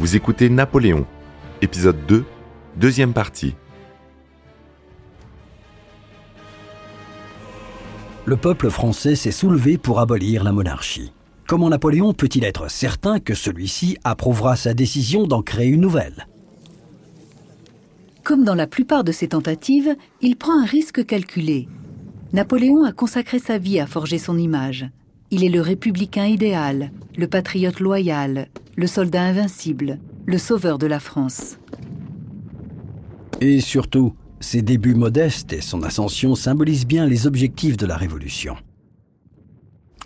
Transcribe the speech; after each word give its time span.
Vous 0.00 0.16
écoutez 0.16 0.48
Napoléon, 0.48 1.04
épisode 1.60 2.06
2, 2.06 2.24
deuxième 2.76 3.12
partie. 3.12 3.54
Le 8.24 8.38
peuple 8.38 8.70
français 8.70 9.14
s'est 9.14 9.30
soulevé 9.30 9.76
pour 9.76 10.00
abolir 10.00 10.42
la 10.42 10.52
monarchie. 10.52 11.12
Comment 11.46 11.68
Napoléon 11.68 12.14
peut-il 12.14 12.44
être 12.44 12.70
certain 12.70 13.20
que 13.20 13.34
celui-ci 13.34 13.98
approuvera 14.02 14.56
sa 14.56 14.72
décision 14.72 15.26
d'en 15.26 15.42
créer 15.42 15.68
une 15.68 15.82
nouvelle? 15.82 16.28
Comme 18.24 18.44
dans 18.44 18.54
la 18.54 18.66
plupart 18.66 19.04
de 19.04 19.12
ses 19.12 19.28
tentatives, 19.28 19.94
il 20.22 20.36
prend 20.36 20.58
un 20.58 20.64
risque 20.64 21.04
calculé. 21.04 21.68
Napoléon 22.32 22.84
a 22.84 22.92
consacré 22.92 23.38
sa 23.38 23.58
vie 23.58 23.78
à 23.78 23.86
forger 23.86 24.16
son 24.16 24.38
image. 24.38 24.88
Il 25.32 25.44
est 25.44 25.48
le 25.48 25.60
républicain 25.60 26.26
idéal, 26.26 26.90
le 27.16 27.28
patriote 27.28 27.78
loyal, 27.78 28.48
le 28.76 28.86
soldat 28.88 29.22
invincible, 29.22 30.00
le 30.26 30.38
sauveur 30.38 30.76
de 30.76 30.88
la 30.88 30.98
France. 30.98 31.56
Et 33.40 33.60
surtout, 33.60 34.16
ses 34.40 34.60
débuts 34.60 34.96
modestes 34.96 35.52
et 35.52 35.60
son 35.60 35.84
ascension 35.84 36.34
symbolisent 36.34 36.86
bien 36.86 37.06
les 37.06 37.28
objectifs 37.28 37.76
de 37.76 37.86
la 37.86 37.96
Révolution. 37.96 38.56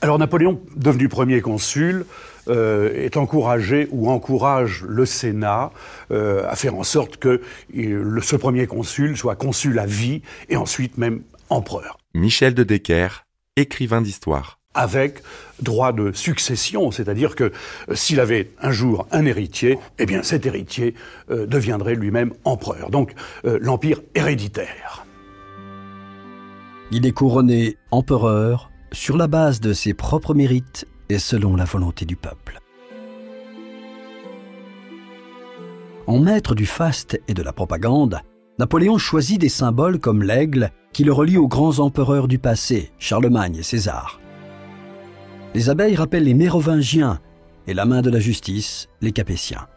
Alors 0.03 0.19
Napoléon, 0.19 0.61
devenu 0.77 1.09
premier 1.09 1.41
consul, 1.41 2.05
euh, 2.49 2.93
est 2.95 3.17
encouragé 3.17 3.89
ou 3.93 4.11
encourage 4.11 4.85
le 4.87 5.07
Sénat 5.07 5.73
euh, 6.11 6.47
à 6.47 6.55
faire 6.55 6.75
en 6.75 6.85
sorte 6.85 7.17
que 7.17 7.41
ce 7.73 8.37
premier 8.37 8.67
consul 8.67 9.17
soit 9.17 9.37
consul 9.37 9.79
à 9.79 9.87
vie 9.87 10.21
et 10.51 10.57
ensuite 10.57 10.99
même 10.99 11.23
empereur. 11.49 11.97
Michel 12.13 12.53
de 12.53 12.63
Decker, 12.63 13.25
écrivain 13.57 14.03
d'histoire 14.03 14.59
avec 14.75 15.23
droit 15.63 15.93
de 15.93 16.13
succession, 16.13 16.91
c'est-à-dire 16.91 17.37
que 17.37 17.45
euh, 17.45 17.95
s'il 17.95 18.21
avait 18.21 18.51
un 18.61 18.73
jour 18.73 19.07
un 19.13 19.25
héritier, 19.25 19.79
eh 19.99 20.07
bien 20.07 20.23
cet 20.23 20.47
héritier 20.47 20.95
deviendrait 21.29 21.95
lui-même 21.95 22.33
empereur. 22.45 22.91
Donc 22.91 23.15
l'empire 23.45 24.01
héréditaire. 24.15 25.07
Il 26.91 27.07
est 27.07 27.13
couronné 27.13 27.77
empereur 27.91 28.71
sur 28.93 29.17
la 29.17 29.27
base 29.27 29.61
de 29.61 29.73
ses 29.73 29.95
propres 29.95 30.35
mérites 30.35 30.87
et 31.09 31.19
selon 31.19 31.57
la 31.57 31.65
volonté 31.65 32.05
du 32.05 32.17
peuple. 32.17 32.61
En 36.07 36.19
maître 36.19 36.55
du 36.55 36.67
faste 36.67 37.19
et 37.29 37.35
de 37.35 37.43
la 37.43 37.53
propagande, 37.53 38.21
Napoléon 38.59 38.99
choisit 38.99 39.41
des 39.41 39.49
symboles 39.49 39.99
comme 39.99 40.23
l'aigle 40.23 40.71
qui 40.93 41.03
le 41.03 41.13
relie 41.13 41.39
aux 41.39 41.49
grands 41.49 41.79
empereurs 41.79 42.29
du 42.29 42.39
passé, 42.39 42.93
Charlemagne 42.99 43.57
et 43.57 43.63
César. 43.63 44.21
Les 45.55 45.71
abeilles 45.71 45.95
rappellent 45.95 46.25
les 46.25 46.35
Mérovingiens 46.35 47.21
et 47.69 47.75
la 47.75 47.85
main 47.85 48.03
de 48.03 48.11
la 48.11 48.19
justice, 48.19 48.89
les 49.01 49.13
Capétiens. 49.13 49.69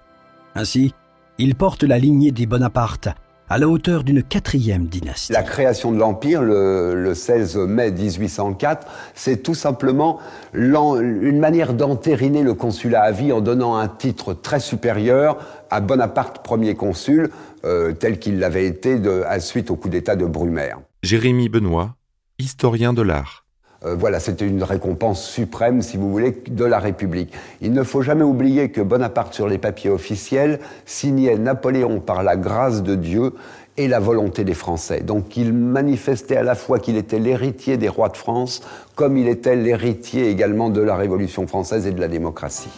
Ainsi, 0.56 0.92
il 1.38 1.54
porte 1.54 1.84
la 1.84 2.00
lignée 2.00 2.32
des 2.32 2.48
Bonaparte 2.48 3.10
à 3.48 3.60
la 3.60 3.70
hauteur 3.70 4.04
d'une 4.04 4.24
quatrième 4.24 4.88
dynastie. 4.88 5.32
La 5.32 5.44
création 5.44 5.92
de 5.92 6.00
l'Empire, 6.00 6.42
le, 6.42 7.14
16 7.14 7.58
mai 7.58 7.92
1804, 7.92 8.88
c'est 9.14 9.44
tout 9.44 9.54
simplement 9.54 10.20
une 10.52 11.40
manière 11.40 11.76
d'entériner 11.76 12.42
le 12.42 12.56
consulat 12.56 13.04
à 13.04 13.12
vie 13.12 13.32
en 13.32 13.42
donnant 13.42 13.78
un 13.78 13.88
titre 13.88 14.34
très 14.34 14.60
supérieur 14.60 15.38
à 15.70 15.80
Bonaparte, 15.80 16.44
premier 16.44 16.74
consul, 16.74 17.30
euh, 17.66 17.94
tel 17.94 18.18
qu'il 18.18 18.40
l'avait 18.40 18.66
été 18.66 18.98
de, 18.98 19.24
à 19.28 19.40
suite 19.40 19.70
au 19.70 19.76
coup 19.76 19.90
d'État 19.90 20.16
de 20.16 20.26
Brumaire. 20.26 20.80
Jérémy 21.04 21.50
Benoît, 21.50 21.96
historien 22.40 22.94
de 22.94 23.04
l'art. 23.04 23.47
Euh, 23.86 23.96
voilà, 23.96 24.20
c'était 24.20 24.48
une 24.48 24.64
récompense 24.64 25.24
suprême, 25.24 25.82
si 25.82 25.98
vous 25.98 26.12
voulez, 26.12 26.42
de 26.50 26.66
la 26.66 26.80
République. 26.80 27.34
Il 27.62 27.74
ne 27.74 27.84
faut 27.84 28.02
jamais 28.02 28.24
oublier 28.24 28.70
que 28.70 28.82
Bonaparte, 28.82 29.34
sur 29.34 29.48
les 29.48 29.58
papiers 29.58 29.90
officiels, 29.90 30.60
signait 30.86 31.38
Napoléon 31.38 32.00
par 32.00 32.24
la 32.24 32.36
grâce 32.38 32.84
de 32.84 32.96
Dieu 32.96 33.34
et 33.78 33.88
la 33.88 34.00
volonté 34.00 34.44
des 34.44 34.56
Français. 34.56 35.02
Donc 35.02 35.38
il 35.38 35.54
manifestait 35.54 36.38
à 36.38 36.44
la 36.44 36.56
fois 36.56 36.80
qu'il 36.80 36.98
était 36.98 37.20
l'héritier 37.20 37.78
des 37.78 37.90
rois 37.90 38.10
de 38.10 38.18
France, 38.18 38.62
comme 38.96 39.18
il 39.18 39.28
était 39.28 39.56
l'héritier 39.56 40.30
également 40.30 40.70
de 40.70 40.82
la 40.82 40.96
Révolution 40.96 41.46
française 41.46 41.86
et 41.86 41.92
de 41.92 42.00
la 42.00 42.08
démocratie. 42.08 42.70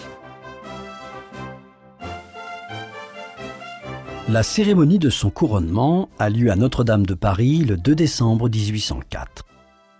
La 4.27 4.43
cérémonie 4.43 4.99
de 4.99 5.09
son 5.09 5.31
couronnement 5.31 6.09
a 6.19 6.29
lieu 6.29 6.51
à 6.51 6.55
Notre-Dame 6.55 7.05
de 7.05 7.15
Paris 7.15 7.65
le 7.67 7.77
2 7.77 7.95
décembre 7.95 8.47
1804. 8.47 9.48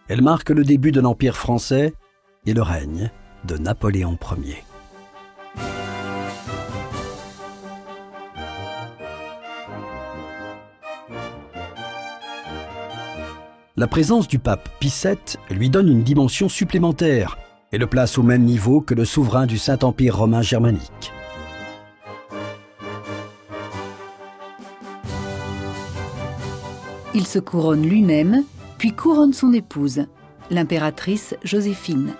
Elle 0.09 0.23
marque 0.23 0.49
le 0.49 0.63
début 0.63 0.91
de 0.91 1.01
l'Empire 1.01 1.37
français 1.37 1.93
et 2.47 2.53
le 2.55 2.63
règne 2.63 3.11
de 3.43 3.57
Napoléon 3.57 4.17
Ier. 4.43 4.63
La 13.77 13.85
présence 13.85 14.27
du 14.27 14.39
pape 14.39 14.67
Pie 14.79 14.91
VII 15.03 15.15
lui 15.55 15.69
donne 15.69 15.87
une 15.87 16.01
dimension 16.01 16.49
supplémentaire 16.49 17.37
et 17.71 17.77
le 17.77 17.85
place 17.85 18.17
au 18.17 18.23
même 18.23 18.43
niveau 18.43 18.81
que 18.81 18.95
le 18.95 19.05
souverain 19.05 19.45
du 19.45 19.59
Saint-Empire 19.59 20.17
romain 20.17 20.41
germanique. 20.41 21.13
Il 27.13 27.27
se 27.27 27.37
couronne 27.37 27.83
lui-même 27.83 28.43
puis 28.79 28.94
couronne 28.94 29.34
son 29.34 29.51
épouse, 29.51 30.06
l'impératrice 30.50 31.35
Joséphine. 31.44 32.16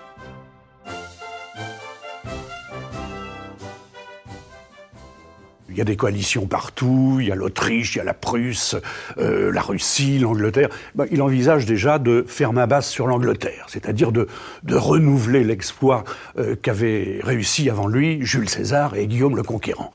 Il 5.70 5.78
y 5.78 5.80
a 5.80 5.84
des 5.84 5.96
coalitions 5.96 6.46
partout, 6.46 7.16
il 7.18 7.28
y 7.28 7.32
a 7.32 7.34
l'Autriche, 7.34 7.94
il 7.94 7.98
y 7.98 8.00
a 8.02 8.04
la 8.04 8.12
Prusse, 8.12 8.76
euh, 9.16 9.50
la 9.50 9.62
Russie, 9.62 10.18
l'Angleterre. 10.18 10.68
Ben, 10.94 11.06
il 11.10 11.22
envisage 11.22 11.64
déjà 11.64 11.98
de 11.98 12.26
faire 12.28 12.52
ma 12.52 12.66
basse 12.66 12.90
sur 12.90 13.06
l'Angleterre, 13.06 13.64
c'est-à-dire 13.68 14.12
de, 14.12 14.26
renouveler 14.70 15.44
l'exploit 15.44 16.04
euh, 16.36 16.56
qu'avaient 16.60 17.20
réussi 17.22 17.70
avant 17.70 17.86
lui 17.86 18.18
Jules 18.20 18.50
César 18.50 18.96
et 18.96 19.06
Guillaume 19.06 19.36
le 19.36 19.42
Conquérant. 19.42 19.94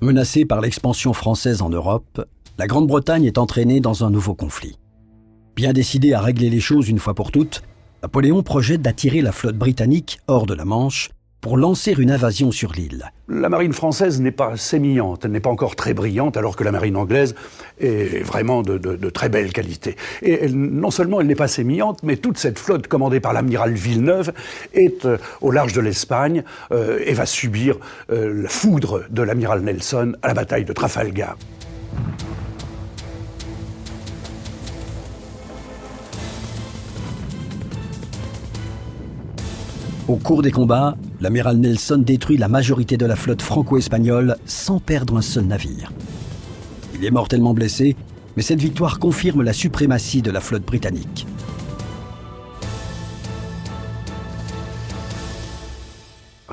Menacée 0.00 0.46
par 0.46 0.62
l'expansion 0.62 1.12
française 1.12 1.60
en 1.60 1.68
Europe, 1.68 2.24
la 2.56 2.66
Grande-Bretagne 2.66 3.24
est 3.24 3.36
entraînée 3.36 3.80
dans 3.80 4.04
un 4.04 4.10
nouveau 4.10 4.34
conflit. 4.34 4.78
Bien 5.56 5.72
décidé 5.72 6.12
à 6.12 6.20
régler 6.20 6.50
les 6.50 6.60
choses 6.60 6.90
une 6.90 6.98
fois 6.98 7.14
pour 7.14 7.32
toutes, 7.32 7.62
Napoléon 8.02 8.42
projette 8.42 8.82
d'attirer 8.82 9.22
la 9.22 9.32
flotte 9.32 9.56
britannique 9.56 10.20
hors 10.26 10.44
de 10.44 10.52
la 10.52 10.66
Manche 10.66 11.08
pour 11.40 11.56
lancer 11.56 11.94
une 11.96 12.10
invasion 12.10 12.52
sur 12.52 12.72
l'île. 12.72 13.10
La 13.26 13.48
marine 13.48 13.72
française 13.72 14.20
n'est 14.20 14.32
pas 14.32 14.58
sémillante, 14.58 15.24
elle 15.24 15.30
n'est 15.30 15.40
pas 15.40 15.48
encore 15.48 15.74
très 15.74 15.94
brillante, 15.94 16.36
alors 16.36 16.56
que 16.56 16.64
la 16.64 16.72
marine 16.72 16.98
anglaise 16.98 17.34
est 17.80 18.22
vraiment 18.22 18.60
de, 18.60 19.08
très 19.08 19.30
belle 19.30 19.50
qualité. 19.50 19.96
Et 20.20 20.50
non 20.50 20.90
seulement 20.90 21.22
elle 21.22 21.26
n'est 21.26 21.34
pas 21.34 21.48
sémillante, 21.48 22.02
mais 22.02 22.18
toute 22.18 22.36
cette 22.36 22.58
flotte 22.58 22.86
commandée 22.86 23.20
par 23.20 23.32
l'amiral 23.32 23.72
Villeneuve 23.72 24.34
est 24.74 25.06
euh, 25.06 25.16
au 25.40 25.52
large 25.52 25.72
de 25.72 25.80
l'Espagne 25.80 26.44
euh, 26.70 26.98
et 27.02 27.14
va 27.14 27.24
subir 27.24 27.78
euh, 28.12 28.42
la 28.42 28.48
foudre 28.50 29.04
de 29.08 29.22
l'amiral 29.22 29.62
Nelson 29.62 30.16
à 30.20 30.28
la 30.28 30.34
bataille 30.34 30.66
de 30.66 30.74
Trafalgar. 30.74 31.38
Au 40.08 40.14
cours 40.14 40.40
des 40.40 40.52
combats, 40.52 40.96
l'amiral 41.20 41.56
Nelson 41.56 41.98
détruit 41.98 42.36
la 42.36 42.46
majorité 42.46 42.96
de 42.96 43.06
la 43.06 43.16
flotte 43.16 43.42
franco-espagnole 43.42 44.36
sans 44.46 44.78
perdre 44.78 45.16
un 45.16 45.22
seul 45.22 45.46
navire. 45.46 45.92
Il 46.94 47.04
est 47.04 47.10
mortellement 47.10 47.54
blessé, 47.54 47.96
mais 48.36 48.42
cette 48.42 48.60
victoire 48.60 49.00
confirme 49.00 49.42
la 49.42 49.52
suprématie 49.52 50.22
de 50.22 50.30
la 50.30 50.40
flotte 50.40 50.64
britannique. 50.64 51.26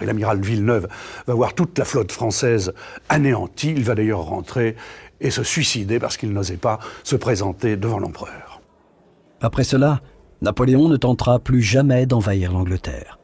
L'amiral 0.02 0.42
Villeneuve 0.42 0.88
va 1.28 1.34
voir 1.36 1.54
toute 1.54 1.78
la 1.78 1.86
flotte 1.86 2.12
française 2.12 2.74
anéantie. 3.08 3.72
Il 3.78 3.84
va 3.84 3.94
d'ailleurs 3.94 4.24
rentrer 4.24 4.76
et 5.22 5.30
se 5.30 5.44
suicider 5.44 6.00
parce 6.00 6.18
qu'il 6.18 6.34
n'osait 6.34 6.58
pas 6.58 6.80
se 7.04 7.16
présenter 7.16 7.78
devant 7.78 8.00
l'empereur. 8.00 8.62
Après 9.42 9.64
cela, 9.64 10.02
Napoléon 10.42 10.90
ne 10.90 10.98
tentera 10.98 11.38
plus 11.38 11.62
jamais 11.62 12.08
d'envahir 12.08 12.52
l'Angleterre. 12.52 13.20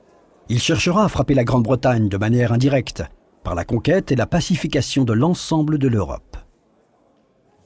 Il 0.49 0.59
cherchera 0.59 1.05
à 1.05 1.09
frapper 1.09 1.35
la 1.35 1.43
Grande-Bretagne 1.43 2.09
de 2.09 2.17
manière 2.17 2.51
indirecte, 2.51 3.03
par 3.43 3.53
la 3.53 3.65
conquête 3.65 4.11
et 4.11 4.15
la 4.15 4.25
pacification 4.25 5.03
de 5.03 5.13
l'ensemble 5.13 5.77
de 5.77 5.87
l'Europe. 5.87 6.37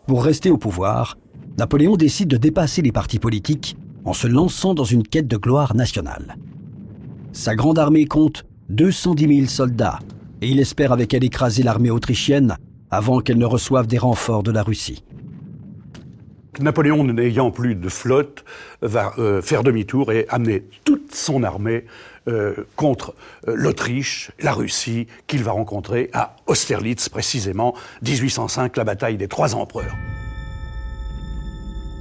Pour 0.06 0.26
rester 0.26 0.50
au 0.50 0.58
pouvoir, 0.58 1.18
Napoléon 1.58 1.96
décide 1.96 2.28
de 2.28 2.38
dépasser 2.38 2.82
les 2.82 2.92
partis 2.92 3.20
politiques 3.20 3.78
en 4.04 4.12
se 4.12 4.28
lançant 4.28 4.74
dans 4.74 4.84
une 4.84 5.04
quête 5.04 5.28
de 5.28 5.38
gloire 5.38 5.76
nationale. 5.76 6.36
Sa 7.32 7.56
grande 7.56 7.80
armée 7.80 8.06
compte 8.06 8.44
210 8.70 9.36
000 9.36 9.48
soldats 9.48 10.00
et 10.42 10.50
il 10.50 10.60
espère 10.60 10.92
avec 10.92 11.14
elle 11.14 11.24
écraser 11.24 11.64
l'armée 11.64 11.90
autrichienne 11.90 12.58
avant 12.92 13.22
qu'elle 13.22 13.38
ne 13.38 13.46
reçoive 13.46 13.88
des 13.88 13.98
renforts 13.98 14.44
de 14.44 14.52
la 14.52 14.62
Russie. 14.62 15.06
Napoléon, 16.60 17.04
n'ayant 17.04 17.52
plus 17.52 17.76
de 17.76 17.90
flotte, 17.90 18.44
va 18.82 19.14
euh, 19.18 19.42
faire 19.42 19.64
demi-tour 19.64 20.12
et 20.12 20.26
amener 20.30 20.64
toute 20.84 21.16
son 21.16 21.44
armée 21.44 21.86
euh, 22.28 22.54
contre 22.76 23.16
euh, 23.48 23.54
l'Autriche, 23.56 24.32
la 24.40 24.54
Russie, 24.54 25.08
qu'il 25.28 25.44
va 25.44 25.52
rencontrer 25.52 26.10
à 26.14 26.36
Austerlitz 26.48 27.10
précisément, 27.10 27.74
1805, 28.04 28.78
la 28.78 28.84
bataille 28.84 29.18
des 29.18 29.28
trois 29.28 29.56
empereurs. 29.56 29.96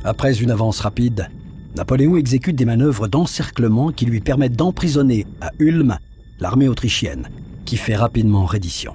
Après 0.05 0.41
une 0.41 0.51
avance 0.51 0.81
rapide, 0.81 1.29
Napoléon 1.75 2.17
exécute 2.17 2.57
des 2.57 2.65
manœuvres 2.65 3.09
d'encerclement 3.09 3.93
qui 3.93 4.05
lui 4.05 4.21
permettent 4.21 4.57
d'emprisonner 4.57 5.27
à 5.41 5.51
Ulm 5.59 5.97
l'armée 6.39 6.69
autrichienne, 6.69 7.29
qui 7.65 7.77
fait 7.77 7.97
rapidement 7.97 8.45
reddition. 8.45 8.95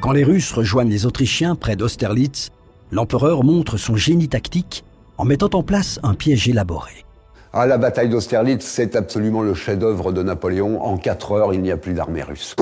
Quand 0.00 0.12
les 0.12 0.22
Russes 0.22 0.52
rejoignent 0.52 0.90
les 0.90 1.06
Autrichiens 1.06 1.56
près 1.56 1.74
d'Austerlitz, 1.74 2.50
l'empereur 2.90 3.44
montre 3.44 3.76
son 3.76 3.96
génie 3.96 4.28
tactique 4.28 4.84
en 5.16 5.24
mettant 5.24 5.50
en 5.52 5.62
place 5.62 5.98
un 6.02 6.14
piège 6.14 6.48
élaboré. 6.48 7.04
Ah, 7.52 7.66
la 7.66 7.78
bataille 7.78 8.08
d'Austerlitz, 8.08 8.64
c'est 8.64 8.94
absolument 8.94 9.42
le 9.42 9.54
chef-d'œuvre 9.54 10.12
de 10.12 10.22
Napoléon. 10.22 10.82
En 10.82 10.96
quatre 10.96 11.32
heures, 11.32 11.54
il 11.54 11.62
n'y 11.62 11.70
a 11.70 11.76
plus 11.76 11.94
d'armée 11.94 12.22
russe. 12.22 12.54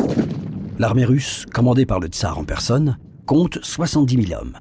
L'armée 0.79 1.05
russe, 1.05 1.45
commandée 1.53 1.87
par 1.87 2.01
le 2.01 2.09
tsar 2.09 2.39
en 2.39 2.45
personne, 2.45 2.97
compte 3.27 3.59
70 3.63 4.29
000 4.29 4.41
hommes. 4.41 4.57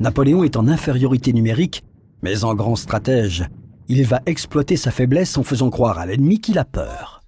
Napoléon 0.00 0.44
est 0.44 0.56
en 0.56 0.66
infériorité 0.66 1.32
numérique, 1.32 1.84
mais 2.22 2.44
en 2.44 2.54
grand 2.54 2.76
stratège, 2.76 3.46
il 3.88 4.04
va 4.06 4.20
exploiter 4.26 4.76
sa 4.76 4.90
faiblesse 4.90 5.36
en 5.36 5.42
faisant 5.42 5.68
croire 5.68 5.98
à 5.98 6.06
l'ennemi 6.06 6.40
qu'il 6.40 6.58
a 6.58 6.64
peur. 6.64 7.19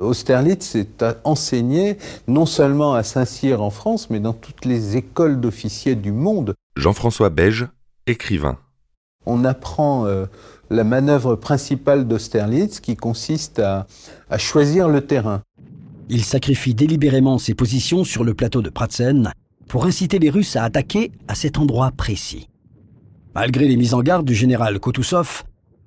Austerlitz 0.00 0.74
est 0.74 1.04
enseigné 1.24 1.98
non 2.26 2.46
seulement 2.46 2.94
à 2.94 3.02
Saint-Cyr 3.02 3.62
en 3.62 3.70
France, 3.70 4.10
mais 4.10 4.20
dans 4.20 4.32
toutes 4.32 4.64
les 4.64 4.96
écoles 4.96 5.40
d'officiers 5.40 5.94
du 5.94 6.12
monde. 6.12 6.54
Jean-François 6.76 7.30
Beige, 7.30 7.68
écrivain. 8.06 8.58
On 9.26 9.44
apprend 9.44 10.06
euh, 10.06 10.26
la 10.70 10.84
manœuvre 10.84 11.36
principale 11.36 12.06
d'Austerlitz 12.06 12.80
qui 12.80 12.96
consiste 12.96 13.58
à, 13.58 13.86
à 14.28 14.38
choisir 14.38 14.88
le 14.88 15.00
terrain. 15.00 15.42
Il 16.08 16.24
sacrifie 16.24 16.74
délibérément 16.74 17.38
ses 17.38 17.54
positions 17.54 18.04
sur 18.04 18.24
le 18.24 18.34
plateau 18.34 18.60
de 18.60 18.68
Pratzen 18.68 19.32
pour 19.68 19.86
inciter 19.86 20.18
les 20.18 20.28
Russes 20.28 20.56
à 20.56 20.64
attaquer 20.64 21.12
à 21.28 21.34
cet 21.34 21.58
endroit 21.58 21.90
précis. 21.90 22.48
Malgré 23.34 23.66
les 23.66 23.76
mises 23.76 23.94
en 23.94 24.02
garde 24.02 24.26
du 24.26 24.34
général 24.34 24.78
Koutousov, 24.78 25.44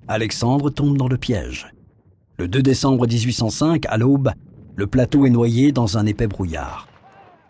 Alexandre 0.08 0.70
tombe 0.70 0.96
dans 0.96 1.08
le 1.08 1.18
piège. 1.18 1.68
Le 2.40 2.46
2 2.46 2.62
décembre 2.62 3.08
1805, 3.08 3.86
à 3.88 3.96
l'aube, 3.96 4.30
le 4.76 4.86
plateau 4.86 5.26
est 5.26 5.30
noyé 5.30 5.72
dans 5.72 5.98
un 5.98 6.06
épais 6.06 6.28
brouillard. 6.28 6.86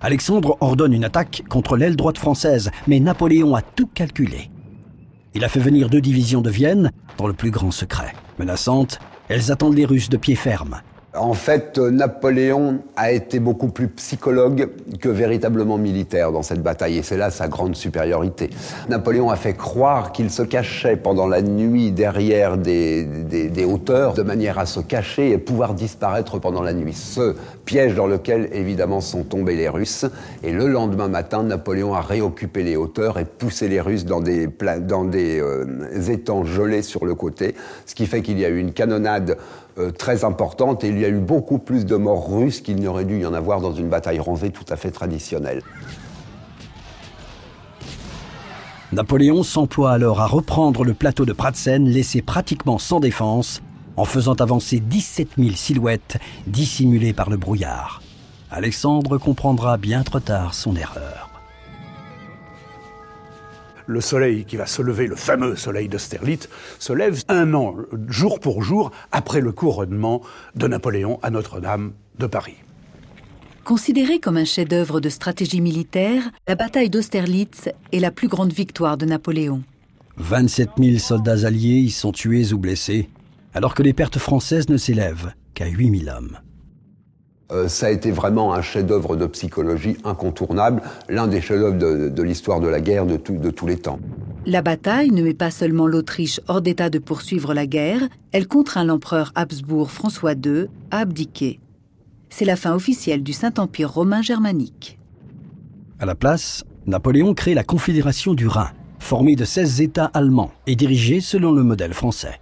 Alexandre 0.00 0.56
ordonne 0.62 0.94
une 0.94 1.04
attaque 1.04 1.42
contre 1.50 1.76
l'aile 1.76 1.94
droite 1.94 2.16
française, 2.16 2.70
mais 2.86 2.98
Napoléon 2.98 3.54
a 3.54 3.60
tout 3.60 3.86
calculé. 3.86 4.50
Il 5.34 5.44
a 5.44 5.50
fait 5.50 5.60
venir 5.60 5.90
deux 5.90 6.00
divisions 6.00 6.40
de 6.40 6.48
Vienne 6.48 6.90
dans 7.18 7.26
le 7.26 7.34
plus 7.34 7.50
grand 7.50 7.70
secret. 7.70 8.14
Menaçantes, 8.38 8.98
elles 9.28 9.52
attendent 9.52 9.76
les 9.76 9.84
Russes 9.84 10.08
de 10.08 10.16
pied 10.16 10.36
ferme. 10.36 10.80
En 11.18 11.34
fait, 11.34 11.78
Napoléon 11.78 12.80
a 12.96 13.12
été 13.12 13.38
beaucoup 13.38 13.68
plus 13.68 13.88
psychologue 13.88 14.68
que 15.00 15.08
véritablement 15.08 15.78
militaire 15.78 16.32
dans 16.32 16.42
cette 16.42 16.62
bataille, 16.62 16.98
et 16.98 17.02
c'est 17.02 17.16
là 17.16 17.30
sa 17.30 17.48
grande 17.48 17.76
supériorité. 17.76 18.50
Napoléon 18.88 19.30
a 19.30 19.36
fait 19.36 19.54
croire 19.54 20.12
qu'il 20.12 20.30
se 20.30 20.42
cachait 20.42 20.96
pendant 20.96 21.26
la 21.26 21.42
nuit 21.42 21.90
derrière 21.90 22.56
des, 22.56 23.04
des, 23.04 23.64
hauteurs, 23.64 24.14
de 24.14 24.22
manière 24.22 24.58
à 24.58 24.66
se 24.66 24.80
cacher 24.80 25.30
et 25.30 25.38
pouvoir 25.38 25.74
disparaître 25.74 26.38
pendant 26.38 26.62
la 26.62 26.72
nuit. 26.72 26.94
Ce 26.94 27.34
piège 27.64 27.94
dans 27.94 28.06
lequel, 28.06 28.48
évidemment, 28.52 29.00
sont 29.00 29.24
tombés 29.24 29.56
les 29.56 29.68
Russes. 29.68 30.06
Et 30.42 30.52
le 30.52 30.66
lendemain 30.68 31.08
matin, 31.08 31.42
Napoléon 31.42 31.94
a 31.94 32.00
réoccupé 32.00 32.62
les 32.62 32.76
hauteurs 32.76 33.18
et 33.18 33.24
poussé 33.24 33.68
les 33.68 33.80
Russes 33.80 34.04
dans 34.04 34.20
des, 34.20 34.48
dans 34.80 35.04
des 35.04 35.40
euh, 35.40 35.66
étangs 36.08 36.44
gelés 36.44 36.82
sur 36.82 37.04
le 37.04 37.14
côté, 37.14 37.54
ce 37.86 37.94
qui 37.94 38.06
fait 38.06 38.22
qu'il 38.22 38.38
y 38.38 38.44
a 38.44 38.48
eu 38.48 38.58
une 38.58 38.72
canonnade 38.72 39.36
euh, 39.78 39.90
très 39.90 40.24
importante 40.24 40.84
et 40.84 40.88
il 40.88 40.98
y 40.98 41.04
a 41.04 41.08
eu 41.08 41.18
beaucoup 41.18 41.58
plus 41.58 41.86
de 41.86 41.96
morts 41.96 42.30
russes 42.30 42.60
qu'il 42.60 42.76
n'y 42.76 42.86
aurait 42.86 43.04
dû 43.04 43.20
y 43.20 43.26
en 43.26 43.34
avoir 43.34 43.60
dans 43.60 43.72
une 43.72 43.88
bataille 43.88 44.18
rangée 44.18 44.50
tout 44.50 44.64
à 44.68 44.76
fait 44.76 44.90
traditionnelle. 44.90 45.62
Napoléon 48.92 49.42
s'emploie 49.42 49.92
alors 49.92 50.20
à 50.20 50.26
reprendre 50.26 50.84
le 50.84 50.94
plateau 50.94 51.26
de 51.26 51.32
Pratzen 51.32 51.84
laissé 51.84 52.22
pratiquement 52.22 52.78
sans 52.78 53.00
défense 53.00 53.60
en 53.96 54.04
faisant 54.04 54.34
avancer 54.34 54.80
17 54.80 55.28
000 55.36 55.50
silhouettes 55.54 56.18
dissimulées 56.46 57.12
par 57.12 57.28
le 57.28 57.36
brouillard. 57.36 58.02
Alexandre 58.50 59.18
comprendra 59.18 59.76
bien 59.76 60.02
trop 60.02 60.20
tard 60.20 60.54
son 60.54 60.74
erreur 60.74 61.27
le 63.88 64.00
soleil 64.00 64.44
qui 64.44 64.56
va 64.56 64.66
se 64.66 64.82
lever, 64.82 65.06
le 65.06 65.16
fameux 65.16 65.56
soleil 65.56 65.88
d'Austerlitz, 65.88 66.48
se 66.78 66.92
lève 66.92 67.22
un 67.28 67.54
an, 67.54 67.74
jour 68.06 68.38
pour 68.38 68.62
jour, 68.62 68.92
après 69.10 69.40
le 69.40 69.50
couronnement 69.50 70.22
de 70.54 70.68
Napoléon 70.68 71.18
à 71.22 71.30
Notre-Dame 71.30 71.92
de 72.18 72.26
Paris. 72.26 72.56
Considérée 73.64 74.20
comme 74.20 74.36
un 74.36 74.44
chef-d'œuvre 74.44 75.00
de 75.00 75.08
stratégie 75.08 75.60
militaire, 75.60 76.30
la 76.46 76.54
bataille 76.54 76.90
d'Austerlitz 76.90 77.68
est 77.92 77.98
la 77.98 78.10
plus 78.10 78.28
grande 78.28 78.52
victoire 78.52 78.96
de 78.96 79.06
Napoléon. 79.06 79.62
27 80.18 80.70
000 80.78 80.98
soldats 80.98 81.46
alliés 81.46 81.78
y 81.78 81.90
sont 81.90 82.12
tués 82.12 82.52
ou 82.52 82.58
blessés, 82.58 83.08
alors 83.54 83.74
que 83.74 83.82
les 83.82 83.92
pertes 83.92 84.18
françaises 84.18 84.68
ne 84.68 84.76
s'élèvent 84.76 85.32
qu'à 85.54 85.66
8 85.66 86.04
000 86.04 86.16
hommes. 86.16 86.38
Euh, 87.50 87.66
ça 87.66 87.86
a 87.86 87.90
été 87.90 88.10
vraiment 88.10 88.52
un 88.52 88.60
chef-d'œuvre 88.60 89.16
de 89.16 89.26
psychologie 89.26 89.96
incontournable, 90.04 90.82
l'un 91.08 91.26
des 91.26 91.40
chefs-d'œuvre 91.40 91.78
de, 91.78 92.22
l'histoire 92.22 92.60
de 92.60 92.68
la 92.68 92.80
guerre 92.80 93.06
de, 93.06 93.16
de 93.16 93.50
tous 93.50 93.66
les 93.66 93.78
temps. 93.78 93.98
La 94.44 94.60
bataille 94.60 95.10
ne 95.10 95.22
met 95.22 95.34
pas 95.34 95.50
seulement 95.50 95.86
l'Autriche 95.86 96.40
hors 96.46 96.60
d'état 96.60 96.90
de 96.90 96.98
poursuivre 96.98 97.54
la 97.54 97.66
guerre, 97.66 98.02
elle 98.32 98.46
contraint 98.46 98.84
l'empereur 98.84 99.32
Habsbourg 99.34 99.90
François 99.90 100.32
II 100.32 100.66
à 100.90 100.98
abdiquer. 100.98 101.60
C'est 102.28 102.44
la 102.44 102.56
fin 102.56 102.74
officielle 102.74 103.22
du 103.22 103.32
Saint-Empire 103.32 103.92
romain 103.92 104.20
germanique. 104.20 104.98
À 105.98 106.04
la 106.04 106.14
place, 106.14 106.64
Napoléon 106.86 107.32
crée 107.32 107.54
la 107.54 107.64
Confédération 107.64 108.34
du 108.34 108.46
Rhin, 108.46 108.70
formée 108.98 109.36
de 109.36 109.44
16 109.46 109.80
États 109.80 110.10
allemands 110.12 110.52
et 110.66 110.76
dirigée 110.76 111.20
selon 111.20 111.52
le 111.52 111.62
modèle 111.62 111.94
français. 111.94 112.40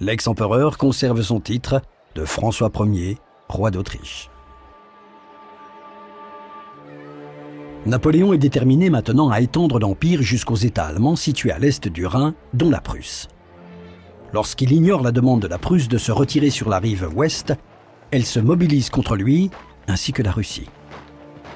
L'ex-empereur 0.00 0.78
conserve 0.78 1.22
son 1.22 1.40
titre 1.40 1.82
de 2.14 2.24
François 2.24 2.70
Ier 2.86 3.18
roi 3.48 3.70
d'Autriche. 3.70 4.30
Napoléon 7.86 8.32
est 8.32 8.38
déterminé 8.38 8.90
maintenant 8.90 9.30
à 9.30 9.40
étendre 9.40 9.78
l'Empire 9.78 10.20
jusqu'aux 10.20 10.56
États 10.56 10.86
allemands 10.86 11.16
situés 11.16 11.52
à 11.52 11.58
l'est 11.58 11.88
du 11.88 12.06
Rhin, 12.06 12.34
dont 12.52 12.70
la 12.70 12.80
Prusse. 12.80 13.28
Lorsqu'il 14.32 14.72
ignore 14.72 15.02
la 15.02 15.12
demande 15.12 15.40
de 15.40 15.48
la 15.48 15.58
Prusse 15.58 15.88
de 15.88 15.96
se 15.96 16.12
retirer 16.12 16.50
sur 16.50 16.68
la 16.68 16.78
rive 16.78 17.08
ouest, 17.14 17.54
elle 18.10 18.26
se 18.26 18.40
mobilise 18.40 18.90
contre 18.90 19.16
lui, 19.16 19.50
ainsi 19.86 20.12
que 20.12 20.22
la 20.22 20.32
Russie. 20.32 20.68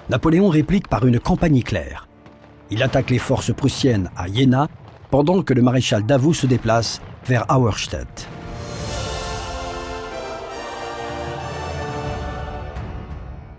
Napoléon 0.08 0.48
réplique 0.48 0.88
par 0.88 1.04
une 1.04 1.18
campagne 1.20 1.56
éclair. 1.56 2.08
Il 2.70 2.82
attaque 2.82 3.10
les 3.10 3.18
forces 3.18 3.54
prussiennes 3.54 4.10
à 4.16 4.26
Jena, 4.26 4.68
pendant 5.10 5.42
que 5.42 5.52
le 5.52 5.60
maréchal 5.60 6.06
Davout 6.06 6.32
se 6.32 6.46
déplace 6.46 7.02
vers 7.26 7.44
Auerstedt. 7.50 8.26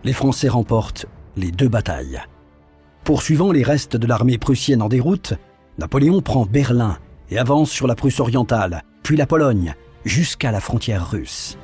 Les 0.04 0.14
Français 0.14 0.50
remportent 0.50 1.06
les 1.36 1.52
deux 1.52 1.70
batailles. 1.70 2.22
Poursuivant 3.04 3.52
les 3.52 3.64
restes 3.64 3.96
de 3.98 4.08
l'armée 4.08 4.38
prussienne 4.38 4.82
en 4.82 4.90
déroute, 4.90 5.34
Napoléon 5.78 6.22
prend 6.22 6.46
Berlin 6.46 6.98
et 7.30 7.38
avance 7.38 7.72
sur 7.72 7.88
la 7.88 7.96
Prusse 7.96 8.20
orientale, 8.20 8.84
puis 9.02 9.18
la 9.18 9.26
Pologne, 9.26 9.76
jusqu'à 10.06 10.52
la 10.52 10.60
frontière 10.60 11.10
russe. 11.10 11.58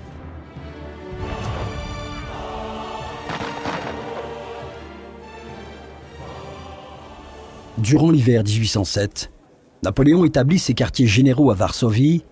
Durant 7.77 8.11
l'hiver 8.11 8.43
1807, 8.43 9.31
Napoléon 9.83 10.25
établit 10.25 10.59
ses 10.59 10.73
quartiers 10.73 11.07
généraux 11.07 11.51
à 11.51 11.53
Varsovie 11.53 12.25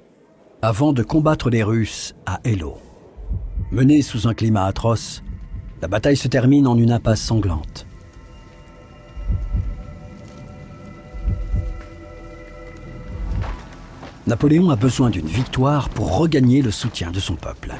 avant 0.62 0.92
de 0.92 1.04
combattre 1.04 1.50
les 1.50 1.64
Russes 1.64 2.16
à 2.26 2.42
Elo. 2.44 2.78
Mené 3.72 4.02
sous 4.02 4.28
un 4.28 4.34
climat 4.34 4.66
atroce, 4.66 5.24
la 5.82 5.88
bataille 5.88 6.18
se 6.18 6.28
termine 6.28 6.68
en 6.68 6.78
une 6.78 6.92
impasse 6.92 7.22
sanglante. 7.22 7.86
Napoléon 14.26 14.70
a 14.72 14.76
besoin 14.76 15.10
d'une 15.10 15.28
victoire 15.28 15.88
pour 15.90 16.18
regagner 16.18 16.62
le 16.62 16.72
soutien 16.72 17.12
de 17.12 17.20
son 17.20 17.36
peuple. 17.36 17.74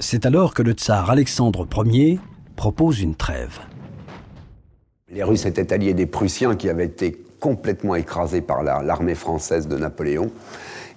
C'est 0.00 0.26
alors 0.26 0.54
que 0.54 0.62
le 0.62 0.72
tsar 0.72 1.10
Alexandre 1.10 1.66
Ier 1.84 2.18
propose 2.56 3.00
une 3.00 3.14
trêve. 3.14 3.60
Les 5.10 5.22
Russes 5.22 5.46
étaient 5.46 5.72
alliés 5.72 5.94
des 5.94 6.06
Prussiens 6.06 6.56
qui 6.56 6.68
avaient 6.68 6.86
été 6.86 7.16
complètement 7.38 7.94
écrasés 7.94 8.40
par 8.40 8.62
l'armée 8.62 9.14
française 9.14 9.68
de 9.68 9.76
Napoléon. 9.76 10.32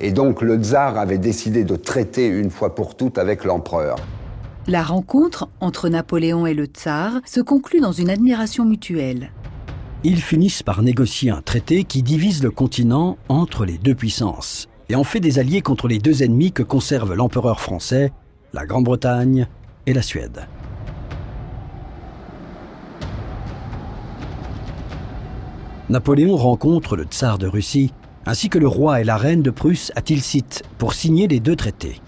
Et 0.03 0.12
donc 0.12 0.41
le 0.41 0.58
tsar 0.58 0.98
avait 0.98 1.20
décidé 1.20 1.63
de 1.63 1.75
traiter 1.75 2.25
une 2.25 2.50
fois 2.50 2.74
pour 2.74 2.96
toutes 2.96 3.20
avec 3.20 3.43
l'empereur. 3.43 3.98
La 4.67 4.81
rencontre 4.81 5.48
entre 5.60 5.89
Napoléon 5.89 6.48
et 6.48 6.55
le 6.55 6.65
tsar 6.65 7.22
se 7.24 7.39
conclut 7.39 7.81
dans 7.81 7.91
une 7.91 8.10
admiration 8.10 8.65
mutuelle. 8.65 9.31
Ils 10.03 10.22
finissent 10.22 10.63
par 10.63 10.81
négocier 10.81 11.29
un 11.29 11.43
traité 11.43 11.84
qui 11.84 12.01
divise 12.01 12.41
le 12.41 12.50
continent 12.50 13.17
entre 13.29 13.63
les 13.63 13.77
deux 13.77 13.93
puissances 13.93 14.67
et 14.89 14.96
en 14.96 15.03
fait 15.03 15.20
des 15.20 15.38
alliés 15.38 15.62
contre 15.62 15.88
les 15.88 16.00
deux 16.00 16.24
ennemis 16.24 16.51
que 16.51 16.63
conserve 16.63 17.13
l'empereur 17.13 17.62
français, 17.62 18.12
la 18.53 18.65
Grande-Bretagne 18.65 19.48
et 19.86 19.93
la 19.93 20.01
Suède. 20.01 20.48
Napoléon 25.89 26.36
rencontre 26.38 26.96
le 26.96 27.03
tsar 27.03 27.38
de 27.38 27.48
Russie 27.48 27.93
ainsi 28.25 28.50
que 28.50 28.60
le 28.60 28.68
roi 28.68 29.01
et 29.01 29.04
la 29.04 29.18
reine 29.18 29.42
de 29.42 29.50
Prusse 29.50 29.92
à 29.96 30.01
Tilsit 30.01 30.63
pour 30.78 30.94
signer 30.94 31.28
les 31.28 31.40
deux 31.40 31.56
traités. 31.56 32.01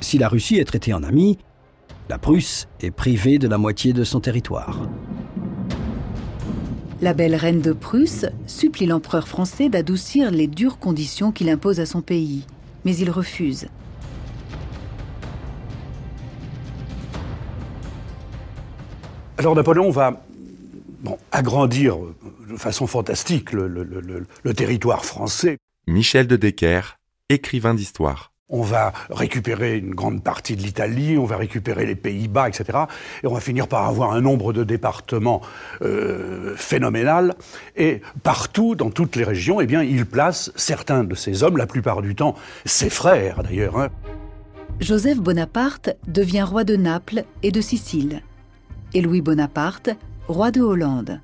Si 0.00 0.18
la 0.18 0.28
Russie 0.28 0.56
est 0.56 0.64
traitée 0.64 0.94
en 0.94 1.02
ami, 1.02 1.38
la 2.08 2.18
Prusse 2.18 2.68
est 2.80 2.90
privée 2.90 3.38
de 3.38 3.48
la 3.48 3.58
moitié 3.58 3.92
de 3.92 4.04
son 4.04 4.20
territoire. 4.20 4.88
La 7.02 7.12
belle 7.12 7.34
reine 7.34 7.60
de 7.60 7.72
Prusse 7.72 8.26
supplie 8.46 8.86
l'empereur 8.86 9.28
français 9.28 9.68
d'adoucir 9.68 10.30
les 10.30 10.46
dures 10.46 10.78
conditions 10.78 11.32
qu'il 11.32 11.50
impose 11.50 11.80
à 11.80 11.86
son 11.86 12.00
pays, 12.00 12.44
mais 12.84 12.96
il 12.96 13.10
refuse. 13.10 13.66
Alors 19.38 19.54
Napoléon 19.54 19.90
va 19.90 20.22
bon, 21.02 21.18
agrandir 21.32 21.98
de 22.48 22.56
façon 22.56 22.86
fantastique 22.86 23.52
le, 23.52 23.68
le, 23.68 23.84
le, 23.84 24.26
le 24.42 24.54
territoire 24.54 25.04
français. 25.04 25.58
Michel 25.86 26.26
de 26.26 26.36
Decker, 26.36 26.98
écrivain 27.28 27.74
d'histoire. 27.74 28.32
On 28.48 28.62
va 28.62 28.92
récupérer 29.10 29.76
une 29.76 29.92
grande 29.92 30.22
partie 30.22 30.54
de 30.54 30.62
l'Italie, 30.62 31.18
on 31.18 31.24
va 31.24 31.36
récupérer 31.36 31.84
les 31.84 31.96
Pays-Bas, 31.96 32.48
etc. 32.48 32.78
Et 33.24 33.26
on 33.26 33.34
va 33.34 33.40
finir 33.40 33.66
par 33.66 33.88
avoir 33.88 34.12
un 34.12 34.20
nombre 34.20 34.52
de 34.52 34.62
départements 34.62 35.40
euh, 35.82 36.54
phénoménal. 36.56 37.34
Et 37.74 38.02
partout, 38.22 38.76
dans 38.76 38.90
toutes 38.90 39.16
les 39.16 39.24
régions, 39.24 39.60
eh 39.60 39.66
bien, 39.66 39.82
il 39.82 40.06
place 40.06 40.52
certains 40.54 41.02
de 41.02 41.16
ces 41.16 41.42
hommes, 41.42 41.56
la 41.56 41.66
plupart 41.66 42.02
du 42.02 42.14
temps 42.14 42.36
ses 42.64 42.88
frères 42.88 43.42
d'ailleurs. 43.42 43.80
Hein. 43.80 43.88
Joseph 44.78 45.18
Bonaparte 45.18 45.90
devient 46.06 46.42
roi 46.42 46.62
de 46.62 46.76
Naples 46.76 47.24
et 47.42 47.50
de 47.50 47.60
Sicile. 47.60 48.22
Et 48.94 49.00
Louis 49.00 49.22
Bonaparte, 49.22 49.90
roi 50.28 50.52
de 50.52 50.60
Hollande. 50.60 51.20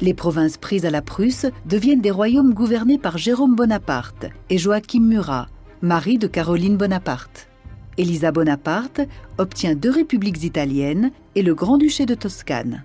Les 0.00 0.14
provinces 0.14 0.56
prises 0.56 0.86
à 0.86 0.90
la 0.90 1.02
Prusse 1.02 1.46
deviennent 1.66 2.00
des 2.00 2.10
royaumes 2.10 2.52
gouvernés 2.52 2.98
par 2.98 3.16
Jérôme 3.16 3.54
Bonaparte 3.54 4.26
et 4.50 4.58
Joachim 4.58 5.00
Murat, 5.00 5.48
mari 5.82 6.18
de 6.18 6.26
Caroline 6.26 6.76
Bonaparte. 6.76 7.48
Elisa 7.96 8.32
Bonaparte 8.32 9.02
obtient 9.38 9.76
deux 9.76 9.90
républiques 9.90 10.42
italiennes 10.42 11.12
et 11.36 11.42
le 11.42 11.54
Grand-Duché 11.54 12.06
de 12.06 12.14
Toscane. 12.14 12.84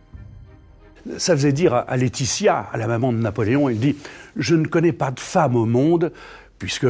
Ça 1.18 1.36
faisait 1.36 1.54
dire 1.54 1.74
à 1.74 1.98
Laetitia, 1.98 2.68
à 2.72 2.78
la 2.78 2.86
maman 2.86 3.12
de 3.12 3.18
Napoléon, 3.18 3.70
il 3.70 3.80
dit 3.80 3.96
Je 4.36 4.54
ne 4.54 4.68
connais 4.68 4.94
pas 4.94 5.10
de 5.10 5.20
femme 5.20 5.56
au 5.56 5.66
monde, 5.66 6.12
puisque 6.60 6.86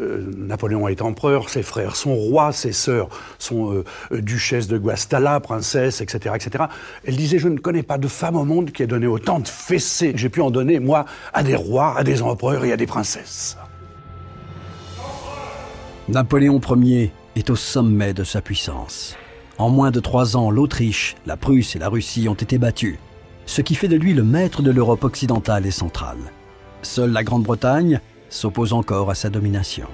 euh, 0.00 0.30
Napoléon 0.36 0.88
est 0.88 1.00
empereur, 1.00 1.48
ses 1.48 1.62
frères 1.62 1.96
sont 1.96 2.14
rois, 2.14 2.52
ses 2.52 2.72
sœurs 2.72 3.08
sont 3.38 3.72
euh, 3.72 3.84
euh, 4.12 4.20
duchesses 4.20 4.68
de 4.68 4.76
Guastalla, 4.76 5.40
princesses, 5.40 6.00
etc., 6.00 6.34
etc. 6.34 6.64
Elle 7.04 7.16
disait 7.16 7.38
Je 7.38 7.48
ne 7.48 7.58
connais 7.58 7.82
pas 7.82 7.98
de 7.98 8.08
femme 8.08 8.36
au 8.36 8.44
monde 8.44 8.72
qui 8.72 8.82
ait 8.82 8.86
donné 8.86 9.06
autant 9.06 9.40
de 9.40 9.48
fessées. 9.48 10.12
J'ai 10.16 10.28
pu 10.28 10.40
en 10.40 10.50
donner, 10.50 10.80
moi, 10.80 11.06
à 11.32 11.42
des 11.42 11.56
rois, 11.56 11.94
à 11.96 12.04
des 12.04 12.22
empereurs 12.22 12.64
et 12.64 12.72
à 12.72 12.76
des 12.76 12.86
princesses. 12.86 13.56
Napoléon 16.08 16.60
Ier 16.60 17.12
est 17.34 17.50
au 17.50 17.56
sommet 17.56 18.14
de 18.14 18.22
sa 18.22 18.40
puissance. 18.40 19.16
En 19.58 19.70
moins 19.70 19.90
de 19.90 20.00
trois 20.00 20.36
ans, 20.36 20.50
l'Autriche, 20.50 21.16
la 21.24 21.36
Prusse 21.36 21.74
et 21.74 21.78
la 21.78 21.88
Russie 21.88 22.28
ont 22.28 22.34
été 22.34 22.58
battues, 22.58 22.98
ce 23.46 23.62
qui 23.62 23.74
fait 23.74 23.88
de 23.88 23.96
lui 23.96 24.12
le 24.12 24.22
maître 24.22 24.60
de 24.60 24.70
l'Europe 24.70 25.04
occidentale 25.04 25.66
et 25.66 25.70
centrale. 25.70 26.18
Seule 26.82 27.12
la 27.12 27.24
Grande-Bretagne 27.24 28.00
s'oppose 28.28 28.72
encore 28.72 29.10
à 29.10 29.14
sa 29.14 29.30
domination. 29.30 29.86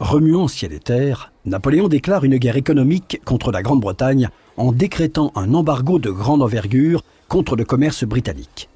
Remuant 0.00 0.48
ciel 0.48 0.72
et 0.72 0.80
terre, 0.80 1.32
Napoléon 1.44 1.86
déclare 1.86 2.24
une 2.24 2.38
guerre 2.38 2.56
économique 2.56 3.20
contre 3.24 3.52
la 3.52 3.62
Grande-Bretagne 3.62 4.28
en 4.56 4.72
décrétant 4.72 5.30
un 5.36 5.54
embargo 5.54 6.00
de 6.00 6.10
grande 6.10 6.42
envergure 6.42 7.04
contre 7.28 7.54
le 7.54 7.64
commerce 7.64 8.02
britannique. 8.02 8.68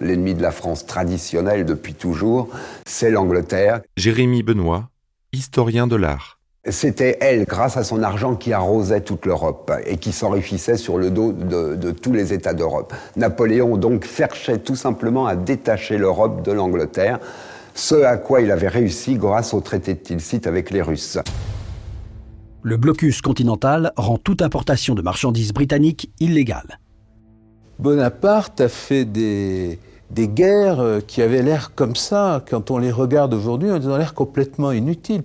L'ennemi 0.00 0.32
de 0.34 0.40
la 0.40 0.52
France 0.52 0.86
traditionnelle 0.86 1.66
depuis 1.66 1.92
toujours, 1.92 2.48
c'est 2.86 3.10
l'Angleterre. 3.10 3.82
Jérémy 3.98 4.42
Benoît, 4.42 4.88
historien 5.32 5.86
de 5.86 5.96
l'art. 5.96 6.39
C'était 6.68 7.16
elle, 7.22 7.46
grâce 7.46 7.78
à 7.78 7.84
son 7.84 8.02
argent, 8.02 8.36
qui 8.36 8.52
arrosait 8.52 9.00
toute 9.00 9.24
l'Europe 9.24 9.72
et 9.86 9.96
qui 9.96 10.12
s'enrichissait 10.12 10.76
sur 10.76 10.98
le 10.98 11.10
dos 11.10 11.32
de, 11.32 11.74
de 11.74 11.90
tous 11.90 12.12
les 12.12 12.34
États 12.34 12.52
d'Europe. 12.52 12.92
Napoléon 13.16 13.78
donc 13.78 14.04
cherchait 14.04 14.58
tout 14.58 14.76
simplement 14.76 15.26
à 15.26 15.36
détacher 15.36 15.96
l'Europe 15.96 16.42
de 16.42 16.52
l'Angleterre, 16.52 17.18
ce 17.74 17.94
à 17.94 18.18
quoi 18.18 18.42
il 18.42 18.50
avait 18.50 18.68
réussi 18.68 19.14
grâce 19.14 19.54
au 19.54 19.62
traité 19.62 19.94
de 19.94 20.00
Tilsit 20.00 20.42
avec 20.46 20.70
les 20.70 20.82
Russes. 20.82 21.18
Le 22.60 22.76
blocus 22.76 23.22
continental 23.22 23.92
rend 23.96 24.18
toute 24.18 24.42
importation 24.42 24.94
de 24.94 25.00
marchandises 25.00 25.54
britanniques 25.54 26.12
illégale. 26.20 26.78
Bonaparte 27.78 28.60
a 28.60 28.68
fait 28.68 29.06
des, 29.06 29.78
des 30.10 30.28
guerres 30.28 31.00
qui 31.06 31.22
avaient 31.22 31.42
l'air 31.42 31.74
comme 31.74 31.96
ça, 31.96 32.44
quand 32.50 32.70
on 32.70 32.76
les 32.76 32.92
regarde 32.92 33.32
aujourd'hui, 33.32 33.70
elles 33.70 33.88
ont 33.88 33.96
l'air 33.96 34.12
complètement 34.12 34.72
inutiles. 34.72 35.22